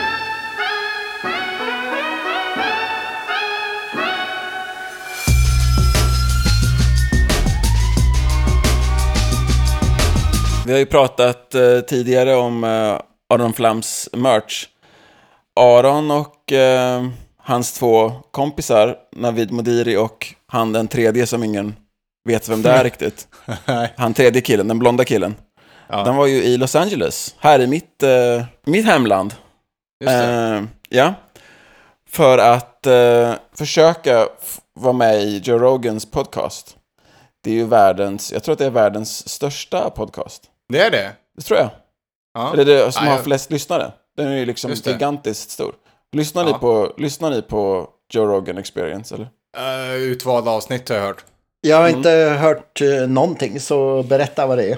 [10.65, 13.01] Vi har ju pratat eh, tidigare om eh,
[13.33, 14.65] Aron Flams merch.
[15.59, 17.03] Aron och eh,
[17.43, 21.75] hans två kompisar, Navid Modiri och han den tredje som ingen
[22.29, 23.27] vet vem det är riktigt.
[23.97, 25.35] Han tredje killen, den blonda killen.
[25.89, 26.03] Ja.
[26.03, 29.33] Den var ju i Los Angeles, här i mitt, eh, mitt hemland.
[30.07, 31.13] Eh, ja.
[32.09, 34.27] För att eh, försöka
[34.79, 36.77] vara med i Joe Rogans podcast.
[37.43, 40.43] Det är ju världens, jag tror att det är världens största podcast.
[40.73, 41.11] Det är det?
[41.37, 41.69] Det tror jag.
[42.33, 42.53] Ja.
[42.53, 43.91] Eller det som har flest lyssnare.
[44.17, 45.73] Den är ju liksom gigantiskt stor.
[46.13, 46.53] Lyssnar, ja.
[46.53, 49.29] ni, på, lyssnar ni på Joe Rogan Experience eller?
[49.93, 51.25] Uh, utvalda avsnitt har jag hört.
[51.61, 51.97] Jag har mm.
[51.97, 52.09] inte
[52.39, 54.77] hört uh, någonting, så berätta vad det är.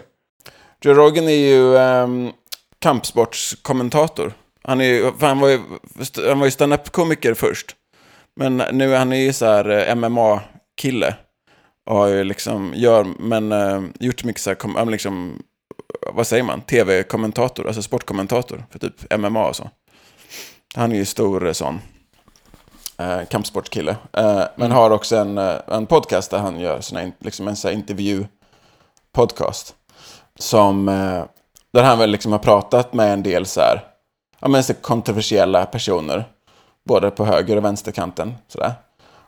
[0.81, 2.31] Joe Rogan är ju um,
[2.79, 4.33] kampsportskommentator.
[4.61, 5.59] Han, är ju, han var ju,
[6.29, 7.75] han var ju standup-komiker först.
[8.35, 11.15] Men nu han är ju så här eh, MMA-kille.
[11.89, 15.41] Och har ju liksom, gör, men uh, gjort mycket så här, kom, liksom,
[16.13, 19.69] vad säger man, tv-kommentator, alltså sportkommentator för typ MMA och så.
[20.73, 21.79] Han är ju stor eh, sån
[22.97, 23.91] eh, kampsportskille.
[24.13, 27.71] Eh, men har också en, eh, en podcast där han gör såna, liksom en sån
[27.71, 29.73] intervju-podcast.
[30.39, 31.23] Som, eh,
[31.73, 33.77] där han väl liksom har pratat med en del så här,
[34.39, 36.25] ja, men så kontroversiella personer.
[36.87, 38.33] Både på höger och vänsterkanten.
[38.47, 38.71] Sådär.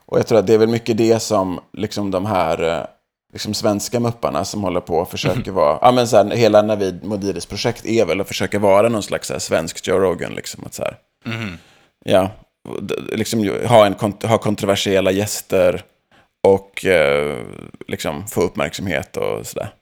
[0.06, 2.82] Och jag tror att det är väl mycket det som liksom de här eh,
[3.32, 5.60] liksom svenska mupparna som håller på och försöker mhm.
[5.60, 9.02] vara, ja men så här, hela Navid Modiris projekt är väl att försöka vara någon
[9.02, 10.64] slags så här, svensk Joe Rogan liksom.
[10.64, 10.96] Att så här,
[11.26, 11.58] Mm.
[12.04, 12.30] Ja,
[13.12, 13.94] liksom ha, en,
[14.28, 15.82] ha kontroversiella gäster
[16.42, 17.38] och eh,
[17.88, 19.72] liksom få uppmärksamhet och sådär.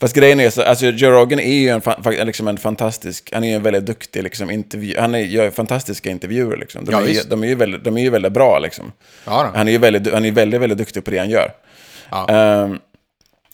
[0.00, 1.80] Fast grejen är så, alltså Joe Rogan är ju en,
[2.26, 6.10] liksom en fantastisk, han är ju en väldigt duktig liksom, intervju, han är, gör fantastiska
[6.10, 6.84] intervjuer liksom.
[6.84, 8.92] De, ja, är, ju, de, är, ju väldigt, de är ju väldigt bra liksom.
[9.24, 11.52] Ja, han är ju väldigt, han är väldigt, väldigt duktig på det han gör.
[12.10, 12.26] Ja.
[12.62, 12.78] Um,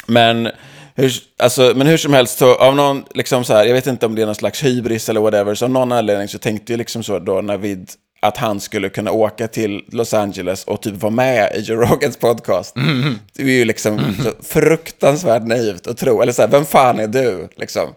[0.06, 0.48] men
[0.94, 4.06] hur, alltså, men hur som helst, så, av någon, liksom så här, jag vet inte
[4.06, 6.78] om det är någon slags hybris eller whatever, så av någon anledning så tänkte jag
[6.78, 7.90] liksom så då Navid
[8.22, 12.16] att han skulle kunna åka till Los Angeles och typ vara med i Joe Rogans
[12.16, 12.76] podcast.
[12.76, 13.18] Mm.
[13.34, 14.14] Det är ju liksom mm.
[14.42, 17.48] fruktansvärt naivt att tro, eller så här, vem fan är du?
[17.56, 17.88] Liksom.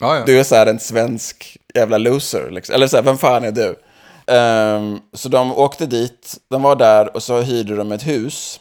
[0.00, 0.22] Ah, ja.
[0.26, 2.74] Du är så här en svensk jävla loser, liksom.
[2.74, 3.76] eller så här, vem fan är du?
[4.34, 8.60] Um, så de åkte dit, de var där och så hyrde de ett hus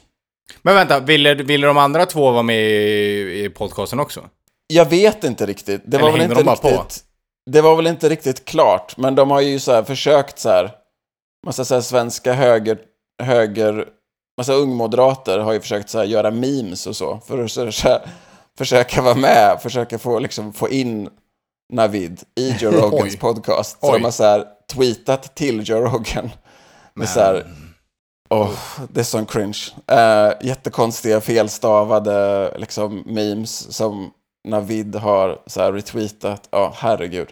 [0.61, 4.29] men vänta, ville, ville de andra två vara med i, i podcasten också?
[4.67, 5.81] Jag vet inte riktigt.
[5.85, 7.03] Det var väl inte de riktigt...
[7.51, 10.71] Det var väl inte riktigt klart, men de har ju så försökt så här...
[11.45, 12.77] Massa så här svenska höger...
[13.23, 13.85] höger
[14.37, 17.19] massa ungmoderater har ju försökt så här göra memes och så.
[17.27, 18.01] För att så, så här,
[18.57, 21.09] försöka vara med, försöka få, liksom, få in
[21.73, 23.77] Navid i Joe Rogans podcast.
[23.81, 23.97] Så Oj.
[23.99, 24.43] de har så här
[24.73, 26.29] tweetat till Joe Rogan.
[26.93, 27.45] Med så här,
[28.29, 28.53] Oh,
[28.89, 29.57] det är sån cringe.
[29.91, 34.11] Uh, jättekonstiga felstavade liksom, memes som
[34.47, 36.47] Navid har så här, retweetat.
[36.51, 37.27] Ja, oh, herregud.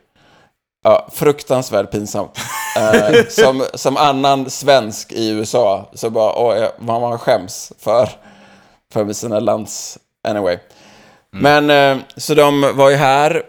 [0.83, 2.31] Ja, fruktansvärt pinsamt.
[2.77, 8.09] Eh, som, som annan svensk i USA så bara, åh, man, man skäms för,
[8.93, 9.97] för sina lands...
[10.27, 10.57] Anyway.
[11.33, 11.65] Mm.
[11.67, 13.43] Men, eh, så de var ju här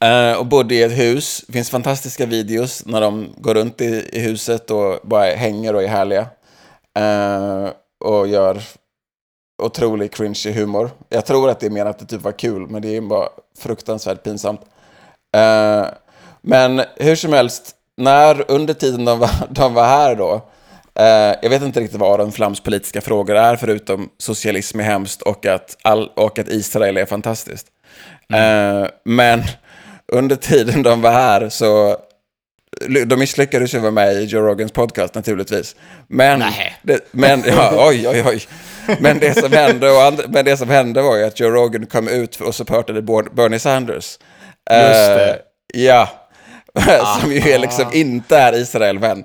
[0.00, 1.44] eh, och bodde i ett hus.
[1.46, 5.88] Det finns fantastiska videos när de går runt i huset och bara hänger och är
[5.88, 6.26] härliga.
[6.98, 7.70] Eh,
[8.04, 8.60] och gör
[9.62, 10.90] otrolig cringy humor.
[11.08, 13.28] Jag tror att det är mer att det typ var kul, men det är bara
[13.58, 14.60] fruktansvärt pinsamt.
[15.36, 15.86] Eh,
[16.40, 20.40] men hur som helst, när, under tiden de var, de var här då,
[20.94, 25.22] eh, jag vet inte riktigt vad Aron Flams politiska frågor är, förutom socialism är hemskt
[25.22, 27.66] och att, all, och att Israel är fantastiskt.
[28.28, 28.82] Mm.
[28.82, 29.42] Eh, men
[30.12, 31.96] under tiden de var här så
[32.86, 35.76] de misslyckades ju vara med i Joe Rogans podcast naturligtvis.
[36.08, 36.44] Men,
[36.82, 38.40] det, men, ja, oj, oj, oj.
[39.00, 41.86] Men, det som hände och and, men det som hände var ju att Joe Rogan
[41.86, 44.18] kom ut och supportade Bernie Sanders.
[44.70, 45.42] Just det.
[45.76, 46.08] Uh, ja,
[47.20, 49.24] som ju är liksom inte är Israelvän.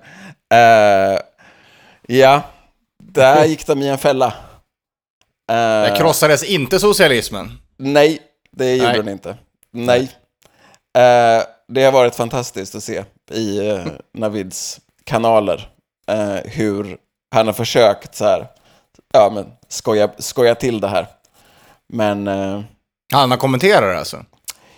[0.53, 1.19] Uh,
[2.07, 2.41] ja,
[3.03, 4.27] där gick de i en fälla.
[5.51, 7.51] Uh, där krossades inte socialismen.
[7.77, 8.19] Nej,
[8.51, 8.97] det gjorde nej.
[8.97, 9.37] den inte.
[9.73, 9.99] Nej.
[10.97, 15.69] Uh, det har varit fantastiskt att se i eh, Navids kanaler.
[16.07, 16.97] Eh, hur
[17.31, 18.47] han har försökt så här,
[19.13, 21.07] ja men skoja, skoja till det här.
[21.93, 22.27] Men...
[22.27, 22.61] Eh,
[23.13, 24.25] han har kommenterat alltså?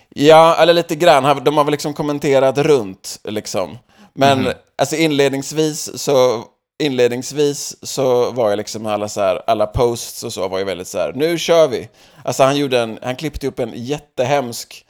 [0.10, 1.44] Ja, eller lite grann.
[1.44, 3.78] De har väl liksom kommenterat runt liksom.
[4.14, 4.54] Men mm.
[4.78, 6.44] alltså inledningsvis så
[6.84, 10.88] inledningsvis så var jag liksom alla så här, alla posts och så var ju väldigt
[10.88, 11.90] så här, nu kör vi.
[12.24, 14.85] Alltså han gjorde en, han klippte upp en jättehemsk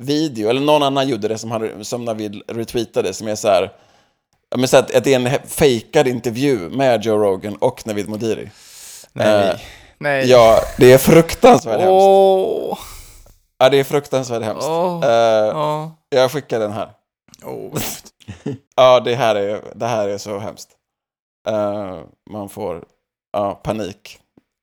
[0.00, 3.72] video, eller någon annan gjorde det som, han, som Navid retweetade, som är så här,
[4.56, 8.50] men så att, att det är en fejkad intervju med Joe Rogan och Navid Modiri.
[9.12, 9.48] Nej.
[9.48, 9.56] Eh,
[9.98, 10.30] nej.
[10.30, 12.60] Ja, det är fruktansvärt oh.
[12.60, 12.84] hemskt.
[13.58, 14.68] Ja, det är fruktansvärt hemskt.
[14.68, 14.96] Oh.
[15.54, 15.88] oh.
[16.08, 16.90] Jag skickar den här.
[17.44, 17.82] Oh.
[18.76, 20.68] ja, det här, är, det här är så hemskt.
[21.48, 22.84] Eh, man får
[23.32, 24.18] ja, panik.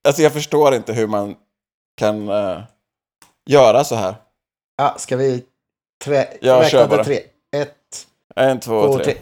[0.08, 1.36] Alltså jag förstår inte hur man
[1.98, 2.60] kan eh,
[3.46, 4.16] göra så här.
[4.98, 5.44] ska vi
[6.04, 7.20] trä Jag räkna tre?
[7.56, 9.04] Ett, en, två, två tre.
[9.06, 9.16] tre.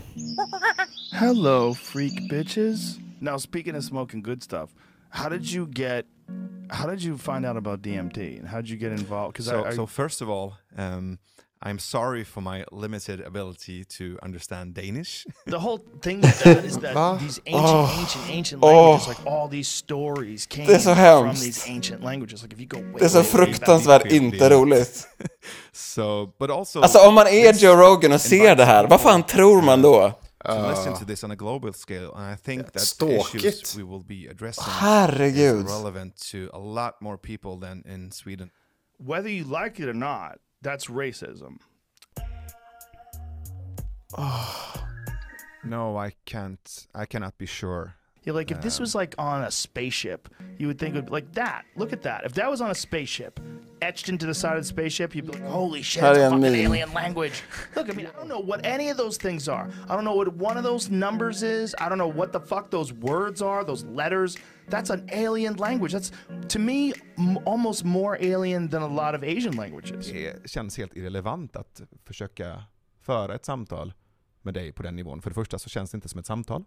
[1.14, 2.80] Hello freak bitches.
[3.20, 4.70] Now speaking of smoking good stuff,
[5.10, 6.05] how did you get
[6.70, 9.34] how did you find out about DMT and how did you get involved?
[9.34, 11.18] Because so, so, first of all, um,
[11.62, 15.26] I'm sorry for my limited ability to understand Danish.
[15.45, 17.97] the whole thing with that is that these ancient, oh.
[17.99, 19.10] ancient, ancient languages, oh.
[19.10, 22.43] like all these stories came det är så from these ancient languages.
[22.43, 25.07] Like if you go way, det är så way, fruktansvärt way inte roligt.
[25.72, 29.24] so, but also, alltså om man är Joe Rogan och ser det här, vad fan
[29.24, 30.20] tror man då?
[30.45, 30.51] To
[33.05, 34.01] uh.
[34.60, 35.68] Herregud.
[39.01, 41.60] Whether you like it or not, That's racism.
[44.18, 44.88] Oh,
[45.64, 46.88] no, I can't.
[46.93, 47.95] I cannot be sure.
[48.24, 51.11] Yeah, like, if um, this was like on a spaceship, you would think would be
[51.11, 51.63] like that.
[51.78, 52.26] Look at that.
[52.26, 53.39] If that was on a spaceship,
[53.82, 56.55] etched into the side of the spaceship, you'd be like, holy shit, it's fucking mean?
[56.55, 57.43] alien language.
[57.76, 59.70] Look, I mean, I don't know what any of those things are.
[59.88, 61.74] I don't know what one of those numbers is.
[61.80, 64.36] I don't know what the fuck those words are, those letters.
[64.67, 65.93] That's an alien language.
[65.93, 66.11] That's,
[66.49, 66.93] to me,
[67.45, 70.11] almost more alien than a lot of Asian languages.
[70.13, 72.63] Det känns helt irrelevant att försöka
[73.01, 73.93] föra ett samtal
[74.41, 75.22] med dig på den nivån.
[75.22, 76.63] För det första så känns det inte som ett samtal.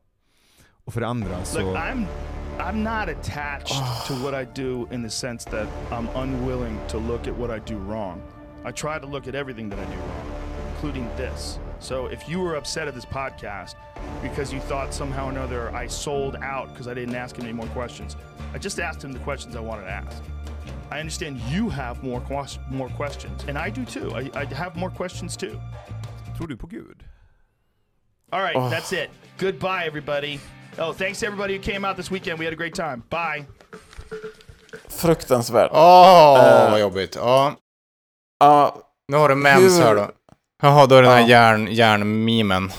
[0.85, 1.61] Och för det andra så...
[1.61, 2.07] Look, I'm,
[2.59, 4.05] I'm not attached oh.
[4.09, 7.61] to what I do in the sense that I'm unwilling to look at what I
[7.61, 8.21] do wrong.
[8.65, 10.27] I try to look at everything that I do wrong,
[10.75, 11.59] including this.
[11.79, 13.75] So if you were upset at this podcast
[14.23, 17.53] because you thought somehow or another I sold out because I didn't ask him any
[17.53, 18.17] more questions,
[18.55, 20.23] I just asked him the questions I wanted to ask.
[20.91, 22.21] I understand you have more
[22.71, 24.15] more questions, and I do too.
[24.21, 25.61] I, I have more questions too.
[26.37, 27.03] Tror du på Gud?
[28.31, 28.71] All right, oh.
[28.71, 29.11] that's it.
[29.39, 30.39] Goodbye, everybody.
[30.79, 32.39] Oh, thanks to everybody who came out this weekend.
[32.39, 33.03] We had a great time.
[33.11, 33.45] Bye.
[34.89, 35.71] Fruktansvärt.
[35.75, 37.15] Åh, oh, uh, vad jobbigt.
[37.17, 37.53] Ja.
[38.45, 39.83] Uh, nu har du mens hur...
[39.85, 40.11] här då.
[40.63, 42.73] Jaha, då är det den här järn, järnmimen.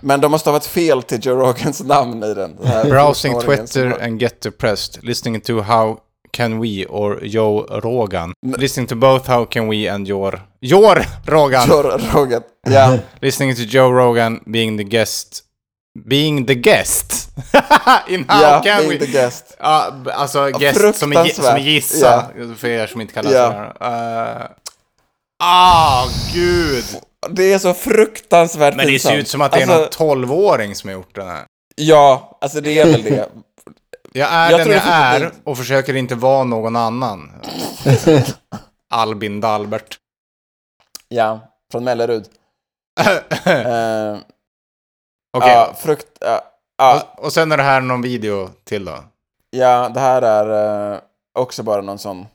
[0.00, 2.56] Men de måste ha varit fel till Joe Rogans namn i den.
[2.56, 5.04] den Browsing Twitter and get depressed.
[5.04, 5.96] Listening to how
[6.30, 8.32] can we or Joe Rogan.
[8.46, 10.40] N Listening to both how can we and your...
[10.60, 11.68] Your Rogan!
[11.68, 12.72] Your Rogan, ja.
[12.72, 12.98] Yeah.
[13.20, 15.44] Listening to Joe Rogan being the guest
[16.06, 17.30] Being the guest.
[18.08, 18.96] In how yeah, can being we...
[19.06, 19.56] the guest.
[19.58, 22.54] Ja, uh, alltså guest som är, som gissa, yeah.
[22.56, 23.72] för er som inte kallar yeah.
[23.78, 24.44] det.
[24.44, 24.48] Uh,
[25.44, 26.84] ah, gud!
[27.30, 29.78] Det är så fruktansvärt Men det ser ut som att det är alltså...
[29.78, 31.44] någon tolvåring som har gjort den här.
[31.76, 33.28] Ja, alltså det är väl det.
[34.12, 37.32] jag är jag den jag är och försöker inte vara någon annan.
[38.90, 39.96] Albin Dalbert.
[41.08, 41.40] Ja,
[41.72, 42.24] från Mellerud.
[43.46, 44.18] uh,
[45.38, 45.50] Okej.
[45.50, 46.06] Ja, frukt...
[46.20, 46.40] ja,
[46.78, 47.08] ja.
[47.16, 48.96] Och, och sen är det här någon video till då?
[49.50, 50.98] Ja, det här är eh,
[51.38, 52.26] också bara någon sån...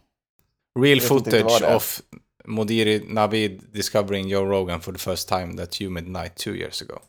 [0.79, 2.01] Real footage of
[2.45, 6.99] Modiri Navid discovering Joe Rogan for the first time that humid night two years ago.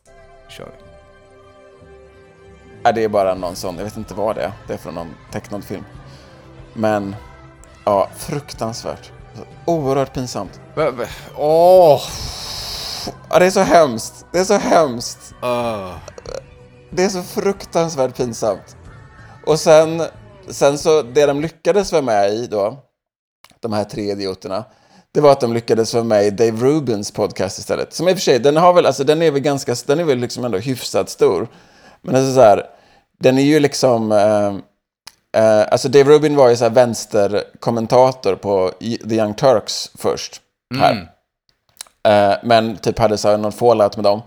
[0.47, 0.85] Kör vi.
[2.83, 4.51] Ja, det är bara någon sån, jag vet inte vad det är.
[4.67, 5.85] Det är från någon tecknad film.
[6.73, 7.15] Men,
[7.85, 9.11] ja, fruktansvärt.
[9.65, 10.61] Oerhört pinsamt.
[10.75, 12.01] Va- va- Åh!
[13.29, 14.24] Ja, det är så hemskt.
[14.35, 15.17] Det är så hemskt.
[15.43, 15.97] Uh.
[16.89, 18.75] Det är så fruktansvärt pinsamt.
[19.45, 20.03] Och sen,
[20.47, 22.77] sen så, det de lyckades vara med i då,
[23.59, 24.63] de här tre idioterna,
[25.13, 27.93] det var att de lyckades vara med i Dave Rubins podcast istället.
[27.93, 30.03] Som i och för sig, den, har väl, alltså, den är väl ganska, den är
[30.03, 31.47] väl liksom ändå hyfsat stor.
[32.01, 32.69] Men alltså så här,
[33.19, 34.11] den är ju liksom...
[34.11, 34.47] Eh,
[35.43, 38.71] eh, alltså Dave Rubin var ju så här vänsterkommentator på
[39.09, 40.41] The Young Turks först.
[40.79, 40.91] Här.
[40.91, 41.05] Mm.
[42.05, 44.21] Eh, men typ hade så någon fallout med dem.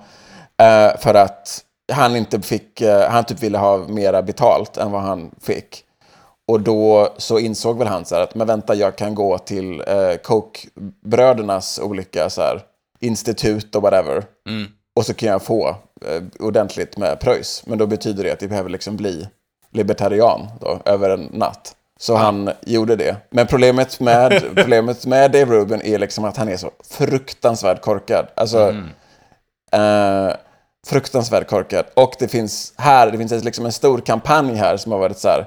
[0.63, 5.03] Eh, för att han inte fick, eh, han typ ville ha mera betalt än vad
[5.03, 5.85] han fick.
[6.51, 9.81] Och då så insåg väl han så här att men vänta, jag kan gå till
[9.81, 12.61] eh, Coke-brödernas olika så här,
[13.01, 14.25] institut och whatever.
[14.49, 14.67] Mm.
[14.97, 15.69] Och så kan jag få
[16.07, 17.63] eh, ordentligt med pröjs.
[17.67, 19.29] Men då betyder det att jag behöver liksom bli
[19.73, 21.75] libertarian då, över en natt.
[22.01, 23.17] Så han gjorde det.
[23.31, 28.27] Men problemet med, problemet med Dave Rubin är liksom att han är så fruktansvärt korkad.
[28.35, 28.75] Alltså,
[29.71, 30.29] mm.
[30.29, 30.35] eh,
[30.87, 31.85] fruktansvärt korkad.
[31.95, 35.29] Och det finns här, det finns liksom en stor kampanj här som har varit så
[35.29, 35.47] här.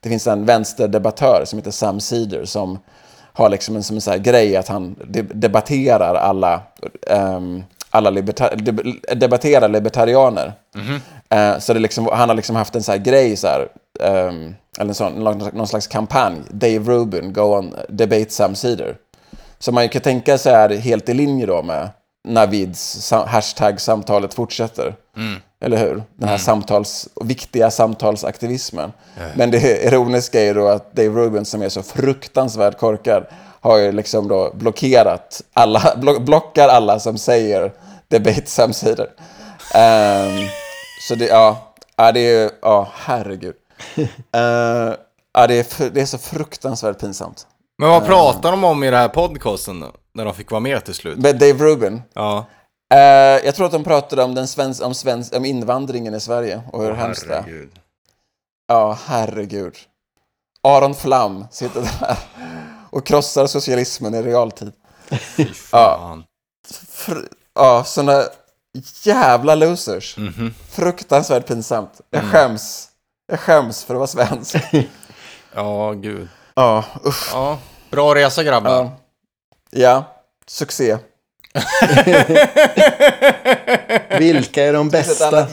[0.00, 2.78] Det finns en vänsterdebattör som heter Sam Cedar som
[3.32, 4.94] har liksom en, som en så grej att han
[5.34, 6.62] debatterar alla,
[7.10, 8.54] um, alla liberta
[9.14, 10.52] debatterar libertarianer.
[10.74, 11.00] Mm.
[11.52, 13.68] Uh, så det liksom, han har liksom haft en så grej så här,
[14.28, 18.96] um, eller sån, någon slags kampanj, Dave Rubin, Go on Debate Sam Cedar.
[19.58, 21.88] Så man kan tänka sig är helt i linje då med
[22.24, 24.94] Navids hashtag samtalet fortsätter.
[25.16, 25.36] Mm.
[25.60, 25.94] Eller hur?
[25.94, 26.38] Den här mm.
[26.38, 28.92] samtals, viktiga samtalsaktivismen.
[29.18, 29.30] Mm.
[29.36, 33.26] Men det ironiska är ju då att Dave Rubin som är så fruktansvärt korkad
[33.60, 37.72] har ju liksom då blockerat alla, block, blockar alla som säger
[38.08, 39.06] debate samsidor.
[39.74, 40.46] Um, ehm,
[41.08, 41.58] så det, ja,
[41.96, 43.54] ja, det är ju, ja, herregud
[43.98, 44.06] uh,
[45.32, 47.46] ja, det, är, det är så fruktansvärt pinsamt.
[47.78, 48.08] Men vad eh.
[48.08, 49.92] pratar de om i den här podcasten då?
[50.14, 51.18] När de fick vara med till slut?
[51.18, 52.02] Med Dave Rubin?
[52.12, 52.46] Ja.
[52.94, 53.00] Uh,
[53.46, 56.82] jag tror att de pratade om, den svensk, om, svensk, om invandringen i Sverige och
[56.82, 57.68] hur hemskt det är.
[58.68, 59.74] Ja, herregud.
[60.62, 62.16] Aron Flam sitter där
[62.90, 64.72] och krossar socialismen i realtid.
[65.20, 66.24] Fy fan.
[67.08, 67.16] Ja,
[67.54, 68.22] ja sådana
[69.04, 70.18] jävla losers.
[70.18, 70.52] Mm -hmm.
[70.70, 72.00] Fruktansvärt pinsamt.
[72.10, 72.32] Jag mm.
[72.32, 72.89] skäms.
[73.30, 74.56] Jag skäms för att vara svensk.
[75.54, 76.28] ja, gud.
[76.54, 77.28] Ja, usch.
[77.34, 77.58] Ja,
[77.90, 78.70] bra resa grabbar.
[78.70, 78.96] Ja,
[79.70, 80.16] ja.
[80.46, 80.96] succé.
[84.18, 85.46] Vilka är de bästa?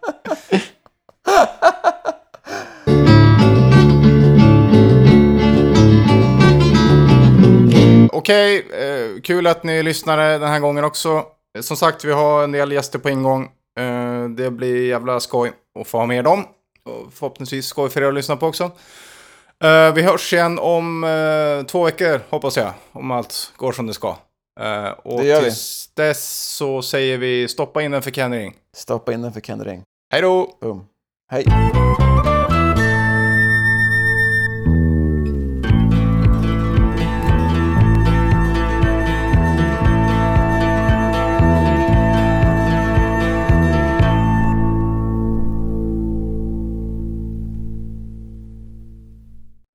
[8.14, 11.24] Okej, okay, eh, kul att ni lyssnade den här gången också.
[11.60, 13.50] Som sagt, vi har en del gäster på ingång.
[13.80, 16.44] Eh, det blir jävla skoj att få ha med dem.
[16.84, 18.64] Och förhoppningsvis skoj för er att lyssna på också.
[19.64, 22.72] Eh, vi hörs igen om två veckor, hoppas jag.
[22.92, 24.16] Om allt går som det ska.
[25.02, 26.02] och det gör tills vi.
[26.02, 28.54] dess så säger vi stoppa in den för Kenring.
[28.76, 29.82] Stoppa in den för Kenring.
[30.12, 30.54] Hej då!
[31.32, 31.44] Hej!